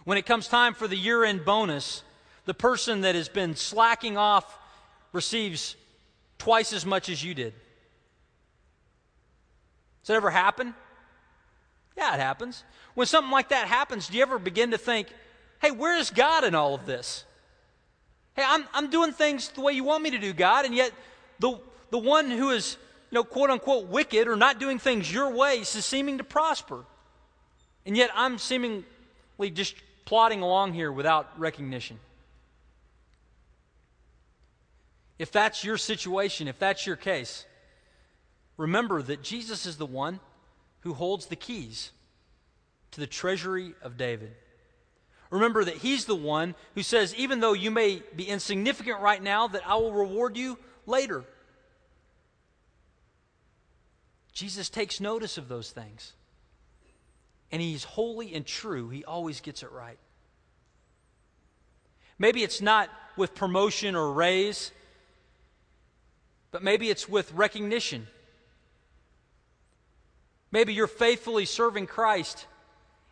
When 0.04 0.18
it 0.18 0.26
comes 0.26 0.48
time 0.48 0.74
for 0.74 0.88
the 0.88 0.98
year 0.98 1.24
end 1.24 1.46
bonus, 1.46 2.04
the 2.50 2.54
person 2.56 3.02
that 3.02 3.14
has 3.14 3.30
been 3.30 3.56
slacking 3.56 4.18
off 4.18 4.58
receives 5.14 5.76
twice 6.40 6.74
as 6.74 6.84
much 6.84 7.08
as 7.08 7.24
you 7.24 7.36
did. 7.36 7.54
Does 10.02 10.08
that 10.08 10.16
ever 10.16 10.32
happen? 10.32 10.74
Yeah, 11.96 12.16
it 12.16 12.20
happens. 12.20 12.64
When 12.96 13.06
something 13.06 13.30
like 13.30 13.50
that 13.50 13.68
happens, 13.68 14.08
do 14.08 14.18
you 14.18 14.24
ever 14.24 14.40
begin 14.40 14.72
to 14.72 14.80
think, 14.80 15.10
hey, 15.62 15.70
where 15.70 15.96
is 15.96 16.10
God 16.10 16.44
in 16.44 16.56
all 16.56 16.74
of 16.74 16.88
this? 16.88 17.24
Hey, 18.36 18.42
I'm, 18.44 18.66
I'm 18.74 18.90
doing 18.90 19.12
things 19.12 19.50
the 19.50 19.62
way 19.62 19.74
you 19.74 19.84
want 19.84 20.02
me 20.02 20.10
to 20.10 20.18
do, 20.18 20.34
God, 20.34 20.66
and 20.66 20.74
yet 20.74 20.92
the, 21.38 21.60
the 21.92 22.00
one 22.00 22.32
who 22.32 22.50
is, 22.50 22.78
you 23.12 23.18
know, 23.18 23.24
quote 23.24 23.52
unquote, 23.52 23.90
wicked 23.90 24.28
or 24.28 24.36
not 24.36 24.60
doing 24.60 24.80
things 24.80 25.14
your 25.14 25.30
way 25.36 25.60
is 25.60 25.70
seeming 25.70 26.18
to 26.18 26.24
prosper. 26.24 26.84
And 27.86 27.96
yet 27.96 28.10
I'm 28.16 28.40
seemingly 28.40 29.52
just 29.54 29.76
plodding 30.06 30.42
along 30.42 30.74
here 30.74 30.92
without 30.92 31.40
recognition. 31.40 32.00
If 35.20 35.32
that's 35.32 35.64
your 35.64 35.78
situation, 35.78 36.48
if 36.48 36.58
that's 36.58 36.88
your 36.88 36.96
case, 36.96 37.46
remember 38.58 39.02
that 39.04 39.22
Jesus 39.22 39.66
is 39.66 39.78
the 39.78 39.86
one 39.86 40.22
who 40.80 40.94
holds 40.94 41.26
the 41.28 41.36
keys 41.36 41.92
to 42.92 43.02
the 43.02 43.08
treasury 43.08 43.74
of 43.84 43.98
David. 43.98 44.32
Remember 45.30 45.64
that 45.64 45.76
he's 45.76 46.06
the 46.06 46.16
one 46.16 46.56
who 46.74 46.82
says, 46.82 47.14
even 47.16 47.42
though 47.42 47.54
you 47.54 47.70
may 47.70 48.02
be 48.16 48.24
insignificant 48.24 49.02
right 49.02 49.22
now, 49.22 49.48
that 49.48 49.68
I 49.68 49.76
will 49.76 49.92
reward 49.92 50.38
you 50.38 50.58
later. 50.88 51.24
Jesus 54.34 54.70
takes 54.70 55.00
notice 55.00 55.38
of 55.38 55.50
those 55.50 55.70
things. 55.70 56.14
And 57.52 57.62
he's 57.62 57.84
holy 57.84 58.34
and 58.34 58.46
true. 58.46 58.90
He 58.90 59.04
always 59.04 59.42
gets 59.42 59.64
it 59.64 59.72
right. 59.72 60.00
Maybe 62.18 62.44
it's 62.44 62.62
not 62.62 62.90
with 63.18 63.36
promotion 63.36 63.96
or 63.96 64.12
raise, 64.14 64.72
but 66.52 66.64
maybe 66.64 66.90
it's 66.90 67.08
with 67.08 67.32
recognition. 67.34 68.08
Maybe 70.52 70.74
you're 70.74 70.88
faithfully 70.88 71.46
serving 71.46 71.88
Christ 71.88 72.48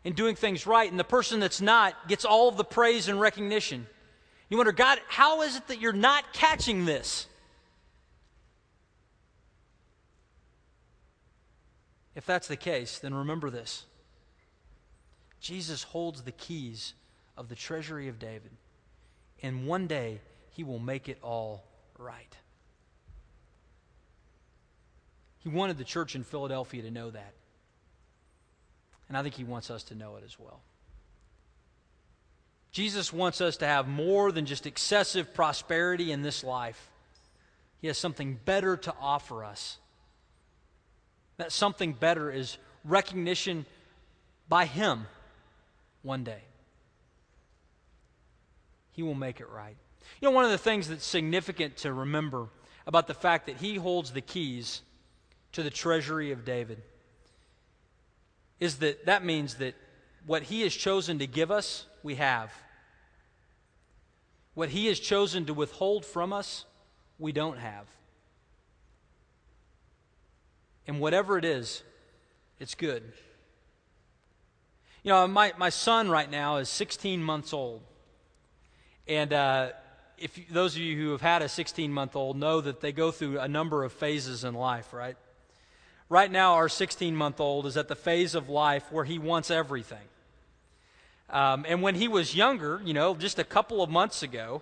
and 0.04 0.16
doing 0.16 0.36
things 0.36 0.66
right, 0.66 0.90
and 0.90 1.00
the 1.00 1.04
person 1.04 1.40
that's 1.40 1.62
not 1.62 2.08
gets 2.08 2.26
all 2.26 2.48
of 2.48 2.58
the 2.58 2.64
praise 2.64 3.08
and 3.08 3.20
recognition. 3.20 3.86
You 4.50 4.58
wonder, 4.58 4.72
God, 4.72 5.00
how 5.08 5.42
is 5.42 5.56
it 5.56 5.68
that 5.68 5.82
you're 5.82 5.94
not 5.94 6.34
catching 6.34 6.86
this? 6.86 7.28
If 12.16 12.26
that's 12.26 12.48
the 12.48 12.58
case, 12.58 12.98
then 12.98 13.14
remember 13.14 13.50
this 13.50 13.86
Jesus 15.40 15.84
holds 15.84 16.24
the 16.24 16.32
keys 16.32 16.94
of 17.38 17.50
the 17.50 17.56
treasury 17.56 18.08
of 18.08 18.18
David, 18.18 18.52
and 19.44 19.68
one 19.68 19.86
day 19.86 20.22
he 20.50 20.64
will 20.64 20.80
make 20.80 21.08
it 21.10 21.20
all 21.22 21.64
right. 22.00 22.36
He 25.48 25.54
wanted 25.54 25.78
the 25.78 25.86
church 25.86 26.14
in 26.14 26.26
Philadelphia 26.26 26.82
to 26.82 26.92
know 26.92 27.10
that. 27.10 27.34
And 29.08 29.18
I 29.18 29.24
think 29.24 29.34
he 29.36 29.46
wants 29.46 29.72
us 29.72 29.84
to 29.84 29.96
know 29.96 30.18
it 30.18 30.24
as 30.26 30.38
well. 30.38 30.60
Jesus 32.74 33.14
wants 33.14 33.40
us 33.40 33.56
to 33.58 33.66
have 33.66 33.88
more 33.88 34.34
than 34.34 34.46
just 34.46 34.68
excessive 34.68 35.34
prosperity 35.34 36.12
in 36.12 36.22
this 36.22 36.44
life. 36.44 36.90
He 37.80 37.88
has 37.88 37.98
something 37.98 38.38
better 38.44 38.76
to 38.76 38.94
offer 39.00 39.46
us. 39.46 39.78
That 41.38 41.54
something 41.54 41.94
better 41.94 42.30
is 42.30 42.58
recognition 42.84 43.66
by 44.50 44.66
Him 44.66 45.08
one 46.02 46.26
day. 46.26 46.42
He 48.92 49.02
will 49.02 49.16
make 49.16 49.40
it 49.40 49.48
right. 49.48 49.78
You 50.20 50.28
know, 50.28 50.36
one 50.36 50.44
of 50.44 50.52
the 50.52 50.58
things 50.58 50.90
that's 50.90 51.06
significant 51.06 51.78
to 51.78 51.94
remember 51.94 52.50
about 52.86 53.08
the 53.08 53.14
fact 53.14 53.46
that 53.46 53.56
He 53.56 53.76
holds 53.76 54.12
the 54.12 54.20
keys 54.20 54.82
to 55.54 55.64
the 55.64 55.70
treasury 55.70 56.32
of 56.32 56.46
David 56.46 56.82
is 58.60 58.78
that 58.78 59.06
that 59.06 59.24
means 59.24 59.56
that 59.56 59.76
what 60.26 60.44
he 60.44 60.62
has 60.62 60.74
chosen 60.74 61.20
to 61.20 61.28
give 61.28 61.52
us, 61.52 61.86
we 62.04 62.16
have. 62.16 62.52
What 64.56 64.70
he 64.70 64.88
has 64.88 65.00
chosen 65.00 65.46
to 65.46 65.54
withhold 65.54 66.06
from 66.06 66.34
us, 66.34 66.66
we 67.20 67.32
don't 67.32 67.60
have. 67.60 67.86
And 70.88 71.00
whatever 71.00 71.38
it 71.38 71.46
is, 71.46 71.84
it's 72.60 72.76
good. 72.76 73.04
You 75.04 75.12
know, 75.12 75.28
my, 75.28 75.54
my 75.58 75.70
son 75.70 76.10
right 76.10 76.30
now 76.30 76.58
is 76.58 76.70
16 76.70 77.22
months 77.22 77.54
old. 77.54 77.82
And 79.08 79.32
uh, 79.32 79.70
if 80.18 80.38
you, 80.38 80.46
those 80.52 80.76
of 80.76 80.82
you 80.82 80.98
who 80.98 81.12
have 81.12 81.22
had 81.22 81.42
a 81.42 81.50
16 81.50 81.92
month 81.94 82.16
old 82.16 82.36
know 82.36 82.60
that 82.60 82.82
they 82.82 82.92
go 82.92 83.12
through 83.12 83.40
a 83.40 83.48
number 83.48 83.84
of 83.84 83.94
phases 83.94 84.44
in 84.44 84.54
life, 84.54 84.94
right? 84.94 85.16
Right 86.10 86.32
now, 86.32 86.54
our 86.54 86.70
16 86.70 87.16
month 87.16 87.42
old 87.42 87.66
is 87.66 87.76
at 87.76 87.90
the 87.90 87.96
phase 87.96 88.34
of 88.34 88.48
life 88.48 88.92
where 88.92 89.04
he 89.04 89.20
wants 89.20 89.52
everything. 89.52 89.98
Um, 91.30 91.66
and 91.68 91.82
when 91.82 91.96
he 91.96 92.08
was 92.08 92.34
younger, 92.34 92.82
you 92.86 92.94
know, 92.94 93.14
just 93.14 93.40
a 93.40 93.44
couple 93.44 93.82
of 93.82 93.90
months 93.90 94.24
ago, 94.24 94.62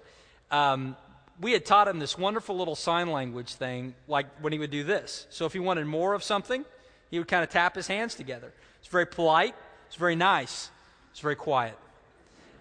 um, 0.50 0.96
we 1.40 1.52
had 1.52 1.64
taught 1.64 1.88
him 1.88 2.00
this 2.00 2.18
wonderful 2.18 2.58
little 2.58 2.76
sign 2.76 3.12
language 3.12 3.54
thing, 3.54 3.94
like 4.08 4.26
when 4.42 4.54
he 4.54 4.60
would 4.60 4.72
do 4.72 4.84
this. 4.84 5.28
So 5.30 5.46
if 5.46 5.54
he 5.54 5.60
wanted 5.60 5.86
more 5.86 6.14
of 6.14 6.24
something, 6.24 6.66
he 7.12 7.20
would 7.20 7.28
kind 7.28 7.44
of 7.44 7.50
tap 7.50 7.76
his 7.76 7.86
hands 7.86 8.16
together. 8.16 8.52
It's 8.80 8.88
very 8.88 9.06
polite, 9.06 9.54
it's 9.86 9.96
very 9.96 10.16
nice, 10.16 10.72
it's 11.12 11.20
very 11.20 11.36
quiet. 11.36 11.78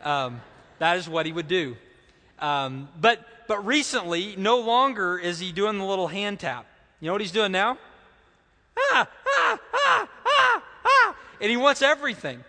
Um, 0.03 0.43
that 0.79 0.99
is 0.99 1.09
what 1.09 1.25
he 1.25 1.33
would 1.33 1.49
do. 1.49 1.77
Um, 2.39 2.89
but, 3.01 3.21
but 3.49 3.65
recently, 3.65 4.35
no 4.37 4.61
longer 4.61 5.19
is 5.19 5.39
he 5.39 5.53
doing 5.53 5.79
the 5.79 5.85
little 5.85 6.09
hand 6.09 6.41
tap. 6.41 6.67
You 7.01 7.07
know 7.07 7.13
what 7.13 7.23
he's 7.23 7.33
doing 7.33 7.53
now? 7.53 7.79
Ah, 8.79 9.09
ah, 9.27 9.59
ah. 9.75 10.09
ah, 10.85 11.17
and 11.41 11.51
he 11.51 11.57
wants 11.57 11.83
everything. 11.83 12.43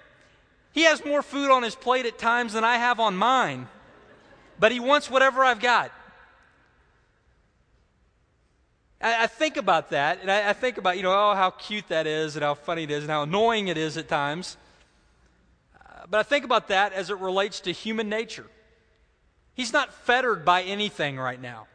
He 0.71 0.83
has 0.83 1.03
more 1.05 1.21
food 1.21 1.51
on 1.51 1.63
his 1.63 1.75
plate 1.75 2.05
at 2.05 2.17
times 2.17 2.53
than 2.53 2.63
I 2.63 2.77
have 2.77 2.99
on 2.99 3.15
mine, 3.15 3.67
but 4.59 4.71
he 4.71 4.79
wants 4.79 5.09
whatever 5.09 5.43
I've 5.43 5.61
got. 5.61 5.91
I, 9.01 9.23
I 9.23 9.27
think 9.27 9.57
about 9.57 9.91
that, 9.91 10.19
and 10.21 10.31
I, 10.31 10.49
I 10.49 10.53
think 10.53 10.77
about, 10.77 10.97
you 10.97 11.03
know, 11.03 11.13
oh, 11.13 11.35
how 11.35 11.51
cute 11.51 11.87
that 11.89 12.07
is, 12.07 12.35
and 12.35 12.43
how 12.43 12.55
funny 12.55 12.83
it 12.83 12.91
is, 12.91 13.03
and 13.03 13.11
how 13.11 13.23
annoying 13.23 13.67
it 13.67 13.77
is 13.77 13.97
at 13.97 14.07
times. 14.07 14.57
Uh, 15.75 16.05
but 16.09 16.19
I 16.19 16.23
think 16.23 16.43
about 16.43 16.67
that 16.69 16.91
as 16.91 17.09
it 17.09 17.17
relates 17.19 17.61
to 17.61 17.71
human 17.71 18.09
nature. 18.09 18.47
He's 19.53 19.71
not 19.71 19.93
fettered 19.93 20.43
by 20.43 20.63
anything 20.63 21.17
right 21.17 21.41
now. 21.41 21.67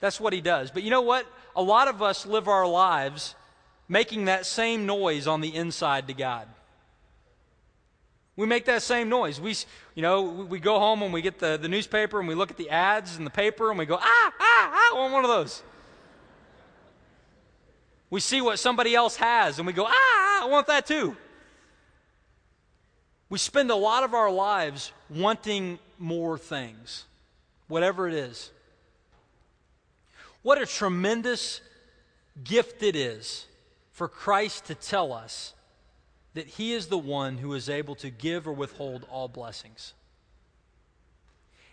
That's 0.00 0.20
what 0.20 0.32
he 0.32 0.40
does. 0.40 0.70
But 0.70 0.82
you 0.82 0.90
know 0.90 1.00
what? 1.00 1.26
A 1.54 1.62
lot 1.62 1.88
of 1.88 2.02
us 2.02 2.26
live 2.26 2.48
our 2.48 2.66
lives 2.66 3.34
making 3.88 4.26
that 4.26 4.46
same 4.46 4.86
noise 4.86 5.26
on 5.26 5.40
the 5.40 5.54
inside 5.54 6.08
to 6.08 6.14
God. 6.14 6.48
We 8.36 8.46
make 8.46 8.64
that 8.64 8.82
same 8.82 9.08
noise. 9.08 9.40
We, 9.40 9.54
you 9.94 10.02
know, 10.02 10.22
we 10.22 10.58
go 10.58 10.78
home 10.78 11.02
and 11.02 11.12
we 11.12 11.20
get 11.20 11.38
the, 11.38 11.58
the 11.60 11.68
newspaper 11.68 12.18
and 12.18 12.26
we 12.26 12.34
look 12.34 12.50
at 12.50 12.56
the 12.56 12.70
ads 12.70 13.18
in 13.18 13.24
the 13.24 13.30
paper 13.30 13.68
and 13.68 13.78
we 13.78 13.84
go, 13.84 13.96
ah, 14.00 14.02
ah, 14.02 14.32
ah, 14.40 14.90
I 14.94 14.98
want 14.98 15.12
one 15.12 15.24
of 15.24 15.30
those. 15.30 15.62
We 18.08 18.20
see 18.20 18.40
what 18.40 18.58
somebody 18.58 18.94
else 18.94 19.16
has 19.16 19.58
and 19.58 19.66
we 19.66 19.72
go, 19.74 19.84
ah, 19.86 20.44
I 20.44 20.48
want 20.50 20.66
that 20.68 20.86
too. 20.86 21.16
We 23.28 23.38
spend 23.38 23.70
a 23.70 23.76
lot 23.76 24.04
of 24.04 24.14
our 24.14 24.30
lives 24.30 24.92
wanting 25.08 25.78
more 25.98 26.36
things, 26.38 27.04
whatever 27.68 28.08
it 28.08 28.14
is. 28.14 28.50
What 30.42 30.60
a 30.60 30.66
tremendous 30.66 31.60
gift 32.42 32.82
it 32.82 32.96
is 32.96 33.46
for 33.92 34.08
Christ 34.08 34.66
to 34.66 34.74
tell 34.74 35.12
us 35.12 35.54
that 36.34 36.46
He 36.46 36.72
is 36.72 36.86
the 36.86 36.98
one 36.98 37.38
who 37.38 37.54
is 37.54 37.68
able 37.68 37.94
to 37.96 38.10
give 38.10 38.48
or 38.48 38.52
withhold 38.52 39.06
all 39.10 39.28
blessings. 39.28 39.94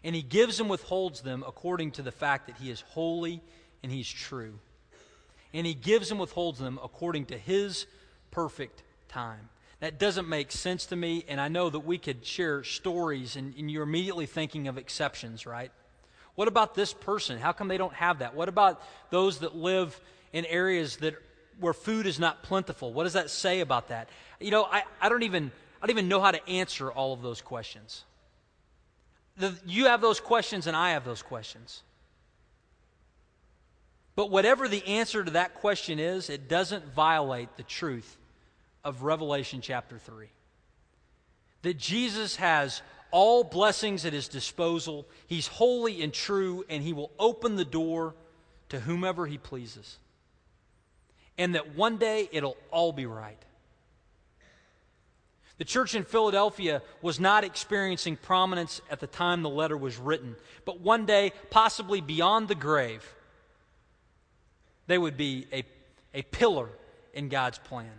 And 0.03 0.15
He 0.15 0.21
gives 0.21 0.59
and 0.59 0.69
withholds 0.69 1.21
them 1.21 1.43
according 1.47 1.91
to 1.91 2.01
the 2.01 2.11
fact 2.11 2.47
that 2.47 2.57
He 2.57 2.69
is 2.69 2.81
holy 2.81 3.41
and 3.81 3.91
He's 3.91 4.09
true. 4.09 4.59
And 5.53 5.65
He 5.65 5.73
gives 5.73 6.11
and 6.11 6.19
withholds 6.19 6.59
them 6.59 6.79
according 6.83 7.25
to 7.27 7.37
His 7.37 7.87
perfect 8.31 8.83
time. 9.07 9.49
That 9.79 9.97
doesn't 9.97 10.27
make 10.27 10.51
sense 10.51 10.85
to 10.87 10.95
me, 10.95 11.23
and 11.27 11.39
I 11.39 11.47
know 11.47 11.69
that 11.69 11.79
we 11.79 11.97
could 11.97 12.25
share 12.25 12.65
stories, 12.65 13.37
and, 13.37 13.55
and 13.55 13.71
you're 13.71 13.83
immediately 13.83 14.25
thinking 14.25 14.67
of 14.67 14.77
exceptions, 14.77 15.45
right? 15.45 15.71
What 16.39 16.47
about 16.47 16.73
this 16.73 16.93
person? 16.93 17.37
How 17.37 17.51
come 17.51 17.67
they 17.67 17.77
don't 17.77 17.93
have 17.95 18.19
that? 18.19 18.33
What 18.33 18.47
about 18.47 18.81
those 19.09 19.39
that 19.39 19.57
live 19.57 19.99
in 20.31 20.45
areas 20.45 20.95
that 21.01 21.15
where 21.59 21.73
food 21.73 22.07
is 22.07 22.17
not 22.17 22.43
plentiful? 22.43 22.93
What 22.93 23.03
does 23.03 23.11
that 23.11 23.29
say 23.29 23.59
about 23.59 23.89
that? 23.89 24.07
You 24.39 24.49
know, 24.49 24.63
I, 24.63 24.83
I 25.01 25.09
don't 25.09 25.23
even 25.23 25.51
I 25.81 25.85
don't 25.85 25.97
even 25.97 26.07
know 26.07 26.21
how 26.21 26.31
to 26.31 26.49
answer 26.49 26.89
all 26.89 27.11
of 27.11 27.21
those 27.21 27.41
questions. 27.41 28.05
The, 29.35 29.53
you 29.67 29.87
have 29.87 29.99
those 29.99 30.21
questions, 30.21 30.65
and 30.65 30.77
I 30.77 30.91
have 30.91 31.03
those 31.03 31.21
questions. 31.21 31.81
But 34.15 34.31
whatever 34.31 34.69
the 34.69 34.87
answer 34.87 35.25
to 35.25 35.31
that 35.31 35.55
question 35.55 35.99
is, 35.99 36.29
it 36.29 36.47
doesn't 36.47 36.93
violate 36.93 37.49
the 37.57 37.63
truth 37.63 38.15
of 38.85 39.03
Revelation 39.03 39.59
chapter 39.59 39.97
3. 39.97 40.27
That 41.63 41.77
Jesus 41.77 42.37
has 42.37 42.81
all 43.11 43.43
blessings 43.43 44.05
at 44.05 44.13
his 44.13 44.27
disposal, 44.27 45.07
he's 45.27 45.47
holy 45.47 46.01
and 46.01 46.13
true, 46.13 46.65
and 46.69 46.83
he 46.83 46.93
will 46.93 47.11
open 47.19 47.55
the 47.55 47.65
door 47.65 48.15
to 48.69 48.79
whomever 48.79 49.25
he 49.25 49.37
pleases. 49.37 49.97
And 51.37 51.55
that 51.55 51.75
one 51.75 51.97
day 51.97 52.29
it'll 52.31 52.57
all 52.71 52.91
be 52.91 53.05
right. 53.05 53.41
The 55.57 55.65
church 55.65 55.93
in 55.93 56.05
Philadelphia 56.05 56.81
was 57.01 57.19
not 57.19 57.43
experiencing 57.43 58.15
prominence 58.15 58.81
at 58.89 59.01
the 59.01 59.07
time 59.07 59.41
the 59.41 59.49
letter 59.49 59.75
was 59.75 59.97
written, 59.97 60.37
but 60.63 60.79
one 60.79 61.05
day, 61.05 61.33
possibly 61.49 61.99
beyond 61.99 62.47
the 62.47 62.55
grave, 62.55 63.13
they 64.87 64.97
would 64.97 65.17
be 65.17 65.47
a, 65.51 65.63
a 66.13 66.21
pillar 66.21 66.69
in 67.13 67.27
God's 67.27 67.57
plan. 67.57 67.91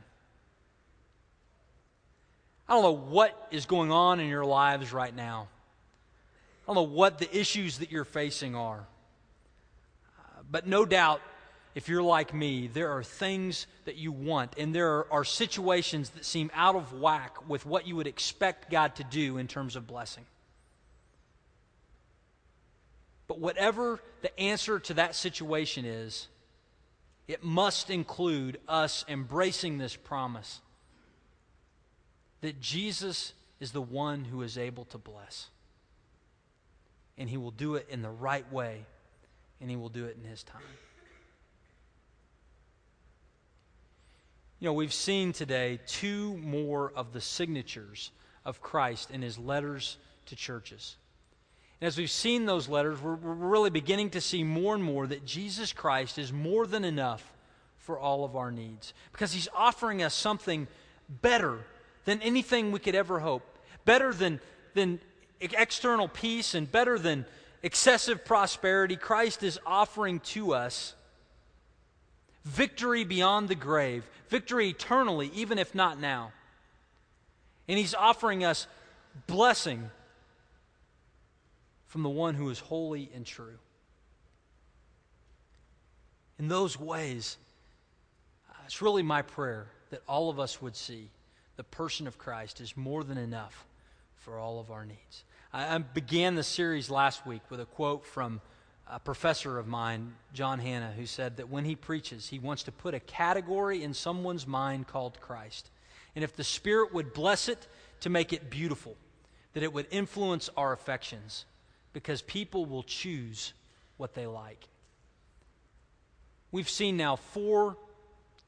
I 2.70 2.74
don't 2.74 2.84
know 2.84 2.92
what 2.92 3.48
is 3.50 3.66
going 3.66 3.90
on 3.90 4.20
in 4.20 4.28
your 4.28 4.44
lives 4.44 4.92
right 4.92 5.14
now. 5.14 5.48
I 6.62 6.66
don't 6.72 6.76
know 6.76 6.94
what 6.94 7.18
the 7.18 7.36
issues 7.36 7.78
that 7.78 7.90
you're 7.90 8.04
facing 8.04 8.54
are. 8.54 8.86
But 10.48 10.68
no 10.68 10.84
doubt, 10.84 11.20
if 11.74 11.88
you're 11.88 12.00
like 12.00 12.32
me, 12.32 12.68
there 12.68 12.92
are 12.92 13.02
things 13.02 13.66
that 13.86 13.96
you 13.96 14.12
want, 14.12 14.54
and 14.56 14.72
there 14.72 15.12
are 15.12 15.24
situations 15.24 16.10
that 16.10 16.24
seem 16.24 16.48
out 16.54 16.76
of 16.76 16.92
whack 16.92 17.48
with 17.48 17.66
what 17.66 17.88
you 17.88 17.96
would 17.96 18.06
expect 18.06 18.70
God 18.70 18.94
to 18.96 19.04
do 19.04 19.36
in 19.38 19.48
terms 19.48 19.74
of 19.74 19.88
blessing. 19.88 20.24
But 23.26 23.40
whatever 23.40 23.98
the 24.22 24.38
answer 24.38 24.78
to 24.78 24.94
that 24.94 25.16
situation 25.16 25.84
is, 25.84 26.28
it 27.26 27.42
must 27.42 27.90
include 27.90 28.60
us 28.68 29.04
embracing 29.08 29.78
this 29.78 29.96
promise 29.96 30.60
that 32.40 32.60
Jesus 32.60 33.32
is 33.60 33.72
the 33.72 33.82
one 33.82 34.24
who 34.24 34.42
is 34.42 34.56
able 34.56 34.84
to 34.86 34.98
bless. 34.98 35.48
And 37.18 37.28
he 37.28 37.36
will 37.36 37.50
do 37.50 37.74
it 37.74 37.86
in 37.90 38.02
the 38.02 38.10
right 38.10 38.50
way, 38.52 38.84
and 39.60 39.68
he 39.68 39.76
will 39.76 39.90
do 39.90 40.06
it 40.06 40.16
in 40.22 40.28
his 40.28 40.42
time. 40.42 40.62
You 44.58 44.66
know, 44.66 44.72
we've 44.74 44.92
seen 44.92 45.32
today 45.32 45.80
two 45.86 46.36
more 46.38 46.92
of 46.94 47.12
the 47.12 47.20
signatures 47.20 48.10
of 48.44 48.60
Christ 48.60 49.10
in 49.10 49.22
his 49.22 49.38
letters 49.38 49.96
to 50.26 50.36
churches. 50.36 50.96
And 51.80 51.88
as 51.88 51.96
we've 51.96 52.10
seen 52.10 52.44
those 52.44 52.68
letters, 52.68 53.00
we're, 53.00 53.14
we're, 53.14 53.32
really 53.32 53.70
beginning 53.70 54.10
to 54.10 54.20
see 54.20 54.44
more 54.44 54.74
and 54.74 54.84
more 54.84 55.06
that 55.06 55.24
Jesus 55.24 55.72
Christ 55.72 56.18
is 56.18 56.30
more 56.30 56.66
than 56.66 56.84
enough 56.84 57.32
for 57.78 57.98
all 57.98 58.24
of 58.24 58.36
our 58.36 58.52
needs 58.52 58.92
because 59.12 59.32
he's 59.32 59.48
offering 59.54 60.02
us 60.02 60.14
something 60.14 60.68
better 61.08 61.60
than 62.04 62.20
anything 62.22 62.72
we 62.72 62.78
could 62.78 62.94
ever 62.94 63.20
hope, 63.20 63.42
better 63.84 64.12
than, 64.12 64.40
than 64.74 65.00
external 65.40 66.08
peace, 66.08 66.54
and 66.54 66.70
better 66.70 66.98
than 66.98 67.24
excessive 67.62 68.24
prosperity. 68.24 68.96
Christ 68.96 69.42
is 69.42 69.58
offering 69.66 70.20
to 70.20 70.54
us 70.54 70.94
victory 72.44 73.04
beyond 73.04 73.48
the 73.48 73.54
grave, 73.54 74.08
victory 74.28 74.68
eternally, 74.68 75.30
even 75.34 75.58
if 75.58 75.74
not 75.74 76.00
now. 76.00 76.32
And 77.68 77.78
He's 77.78 77.94
offering 77.94 78.44
us 78.44 78.66
blessing 79.26 79.90
from 81.86 82.02
the 82.02 82.08
one 82.08 82.34
who 82.34 82.48
is 82.50 82.58
holy 82.58 83.10
and 83.14 83.26
true. 83.26 83.58
In 86.38 86.48
those 86.48 86.78
ways, 86.78 87.36
uh, 88.48 88.54
it's 88.64 88.80
really 88.80 89.02
my 89.02 89.22
prayer 89.22 89.66
that 89.90 90.02
all 90.08 90.30
of 90.30 90.40
us 90.40 90.62
would 90.62 90.74
see 90.74 91.10
the 91.60 91.64
person 91.64 92.06
of 92.06 92.16
Christ 92.16 92.62
is 92.62 92.74
more 92.74 93.04
than 93.04 93.18
enough 93.18 93.66
for 94.16 94.38
all 94.38 94.60
of 94.60 94.70
our 94.70 94.86
needs. 94.86 95.24
I, 95.52 95.74
I 95.74 95.76
began 95.76 96.34
the 96.34 96.42
series 96.42 96.88
last 96.88 97.26
week 97.26 97.42
with 97.50 97.60
a 97.60 97.66
quote 97.66 98.06
from 98.06 98.40
a 98.90 98.98
professor 98.98 99.58
of 99.58 99.66
mine, 99.66 100.14
John 100.32 100.58
Hannah, 100.58 100.94
who 100.96 101.04
said 101.04 101.36
that 101.36 101.50
when 101.50 101.66
he 101.66 101.76
preaches, 101.76 102.26
he 102.30 102.38
wants 102.38 102.62
to 102.62 102.72
put 102.72 102.94
a 102.94 103.00
category 103.00 103.82
in 103.82 103.92
someone's 103.92 104.46
mind 104.46 104.86
called 104.86 105.20
Christ. 105.20 105.68
And 106.16 106.24
if 106.24 106.34
the 106.34 106.44
Spirit 106.44 106.94
would 106.94 107.12
bless 107.12 107.46
it 107.46 107.68
to 108.00 108.08
make 108.08 108.32
it 108.32 108.48
beautiful, 108.48 108.96
that 109.52 109.62
it 109.62 109.70
would 109.70 109.86
influence 109.90 110.48
our 110.56 110.72
affections 110.72 111.44
because 111.92 112.22
people 112.22 112.64
will 112.64 112.84
choose 112.84 113.52
what 113.98 114.14
they 114.14 114.26
like. 114.26 114.66
We've 116.52 116.70
seen 116.70 116.96
now 116.96 117.16
four 117.16 117.76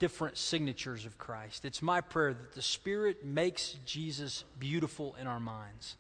different 0.02 0.36
signatures 0.36 1.06
of 1.06 1.16
Christ. 1.16 1.64
It's 1.64 1.80
my 1.80 2.00
prayer 2.00 2.34
that 2.34 2.54
the 2.54 2.60
Spirit 2.60 3.24
makes 3.24 3.76
Jesus 3.86 4.42
beautiful 4.58 5.14
in 5.20 5.28
our 5.28 5.38
minds 5.38 5.94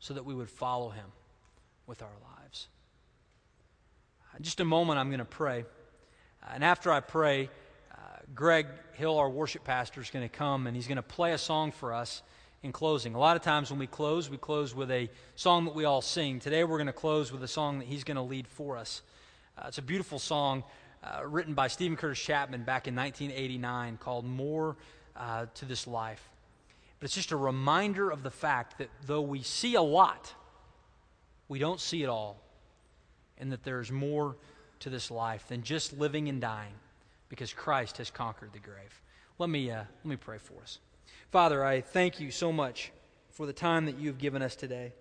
so 0.00 0.12
that 0.12 0.26
we 0.26 0.34
would 0.34 0.50
follow 0.50 0.90
him 0.90 1.06
with 1.86 2.02
our 2.02 2.12
lives. 2.38 2.68
In 4.36 4.42
just 4.42 4.60
a 4.60 4.66
moment, 4.66 4.98
I'm 4.98 5.08
going 5.08 5.20
to 5.20 5.24
pray. 5.24 5.64
And 6.52 6.62
after 6.62 6.92
I 6.92 7.00
pray, 7.00 7.48
uh, 7.90 7.96
Greg 8.34 8.66
Hill, 8.92 9.16
our 9.16 9.30
worship 9.30 9.64
pastor, 9.64 10.02
is 10.02 10.10
going 10.10 10.28
to 10.28 10.36
come 10.36 10.66
and 10.66 10.76
he's 10.76 10.86
going 10.86 10.96
to 10.96 11.02
play 11.02 11.32
a 11.32 11.38
song 11.38 11.72
for 11.72 11.94
us 11.94 12.22
in 12.62 12.70
closing. 12.70 13.14
A 13.14 13.18
lot 13.18 13.34
of 13.34 13.40
times 13.42 13.70
when 13.70 13.80
we 13.80 13.86
close, 13.86 14.28
we 14.28 14.36
close 14.36 14.74
with 14.74 14.90
a 14.90 15.08
song 15.36 15.64
that 15.64 15.74
we 15.74 15.86
all 15.86 16.02
sing. 16.02 16.38
Today 16.38 16.64
we're 16.64 16.76
going 16.76 16.86
to 16.88 16.92
close 16.92 17.32
with 17.32 17.42
a 17.42 17.48
song 17.48 17.78
that 17.78 17.88
he's 17.88 18.04
going 18.04 18.18
to 18.18 18.22
lead 18.22 18.46
for 18.46 18.76
us. 18.76 19.00
Uh, 19.56 19.68
it's 19.68 19.78
a 19.78 19.82
beautiful 19.82 20.18
song 20.18 20.64
uh, 21.04 21.26
written 21.26 21.54
by 21.54 21.68
Steven 21.68 21.96
Curtis 21.96 22.18
Chapman 22.18 22.64
back 22.64 22.88
in 22.88 22.96
1989 22.96 23.98
called 23.98 24.24
More 24.24 24.76
uh, 25.16 25.46
to 25.54 25.64
This 25.64 25.86
Life. 25.86 26.28
But 26.98 27.06
it's 27.06 27.14
just 27.14 27.32
a 27.32 27.36
reminder 27.36 28.10
of 28.10 28.22
the 28.22 28.30
fact 28.30 28.78
that 28.78 28.88
though 29.06 29.20
we 29.20 29.42
see 29.42 29.74
a 29.74 29.82
lot, 29.82 30.32
we 31.48 31.58
don't 31.58 31.80
see 31.80 32.02
it 32.02 32.08
all. 32.08 32.40
And 33.36 33.52
that 33.52 33.64
there's 33.64 33.90
more 33.90 34.36
to 34.80 34.90
this 34.90 35.10
life 35.10 35.48
than 35.48 35.62
just 35.62 35.98
living 35.98 36.28
and 36.28 36.40
dying 36.40 36.72
because 37.28 37.52
Christ 37.52 37.98
has 37.98 38.10
conquered 38.10 38.52
the 38.52 38.60
grave. 38.60 39.00
Let 39.38 39.50
me, 39.50 39.70
uh, 39.70 39.82
let 40.04 40.06
me 40.06 40.16
pray 40.16 40.38
for 40.38 40.54
us. 40.62 40.78
Father, 41.30 41.64
I 41.64 41.80
thank 41.80 42.20
you 42.20 42.30
so 42.30 42.52
much 42.52 42.92
for 43.30 43.44
the 43.44 43.52
time 43.52 43.86
that 43.86 43.98
you 43.98 44.08
have 44.08 44.18
given 44.18 44.40
us 44.40 44.54
today. 44.54 44.92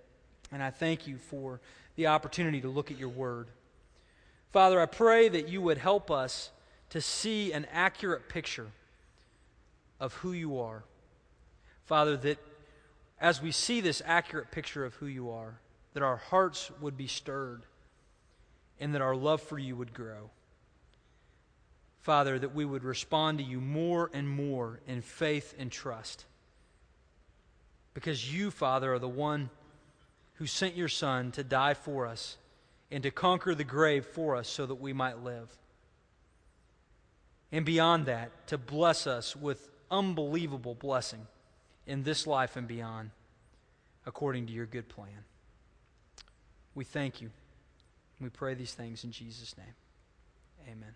And 0.51 0.61
I 0.61 0.71
thank 0.71 1.07
you 1.07 1.17
for 1.17 1.61
the 1.95 2.07
opportunity 2.07 2.59
to 2.61 2.69
look 2.69 2.89
at 2.89 2.97
your 2.97 3.09
word. 3.09 3.47
Father, 4.53 4.79
I 4.79 4.85
pray 4.85 5.29
that 5.29 5.49
you 5.49 5.63
would 5.63 5.79
help 5.79 6.11
us 6.11 6.51
to 6.91 7.01
see 7.01 7.51
an 7.51 7.65
accurate 7.71 8.29
picture 8.29 8.67
of 9.99 10.13
who 10.13 10.31
you 10.31 10.59
are. 10.59 10.83
Father, 11.85 12.15
that 12.17 12.37
as 13.19 13.41
we 13.41 13.51
see 13.51 13.81
this 13.81 14.03
accurate 14.05 14.51
picture 14.51 14.85
of 14.85 14.93
who 14.93 15.07
you 15.07 15.31
are, 15.31 15.55
that 15.95 16.03
our 16.03 16.17
hearts 16.17 16.69
would 16.79 16.95
be 16.95 17.07
stirred 17.07 17.63
and 18.79 18.93
that 18.93 19.01
our 19.01 19.15
love 19.15 19.41
for 19.41 19.57
you 19.57 19.75
would 19.75 19.91
grow. 19.91 20.29
Father, 22.01 22.37
that 22.37 22.53
we 22.53 22.63
would 22.63 22.83
respond 22.83 23.39
to 23.39 23.43
you 23.43 23.59
more 23.59 24.11
and 24.13 24.29
more 24.29 24.81
in 24.87 25.01
faith 25.01 25.55
and 25.57 25.71
trust. 25.71 26.25
Because 27.95 28.31
you, 28.31 28.51
Father, 28.51 28.93
are 28.93 28.99
the 28.99 29.09
one 29.09 29.49
who 30.35 30.45
sent 30.45 30.75
your 30.75 30.89
Son 30.89 31.31
to 31.31 31.43
die 31.43 31.73
for 31.73 32.05
us 32.05 32.37
and 32.93 33.01
to 33.01 33.09
conquer 33.09 33.55
the 33.55 33.63
grave 33.63 34.05
for 34.05 34.35
us 34.35 34.47
so 34.47 34.67
that 34.67 34.75
we 34.75 34.93
might 34.93 35.23
live. 35.23 35.49
And 37.51 37.65
beyond 37.65 38.05
that, 38.05 38.47
to 38.47 38.57
bless 38.57 39.07
us 39.07 39.35
with 39.35 39.67
unbelievable 39.89 40.75
blessing 40.75 41.25
in 41.87 42.03
this 42.03 42.27
life 42.27 42.55
and 42.55 42.67
beyond, 42.67 43.09
according 44.05 44.45
to 44.45 44.53
your 44.53 44.67
good 44.67 44.89
plan. 44.89 45.25
We 46.75 46.83
thank 46.83 47.19
you. 47.19 47.31
We 48.21 48.29
pray 48.29 48.53
these 48.53 48.75
things 48.75 49.03
in 49.03 49.11
Jesus' 49.11 49.57
name. 49.57 49.75
Amen. 50.67 50.93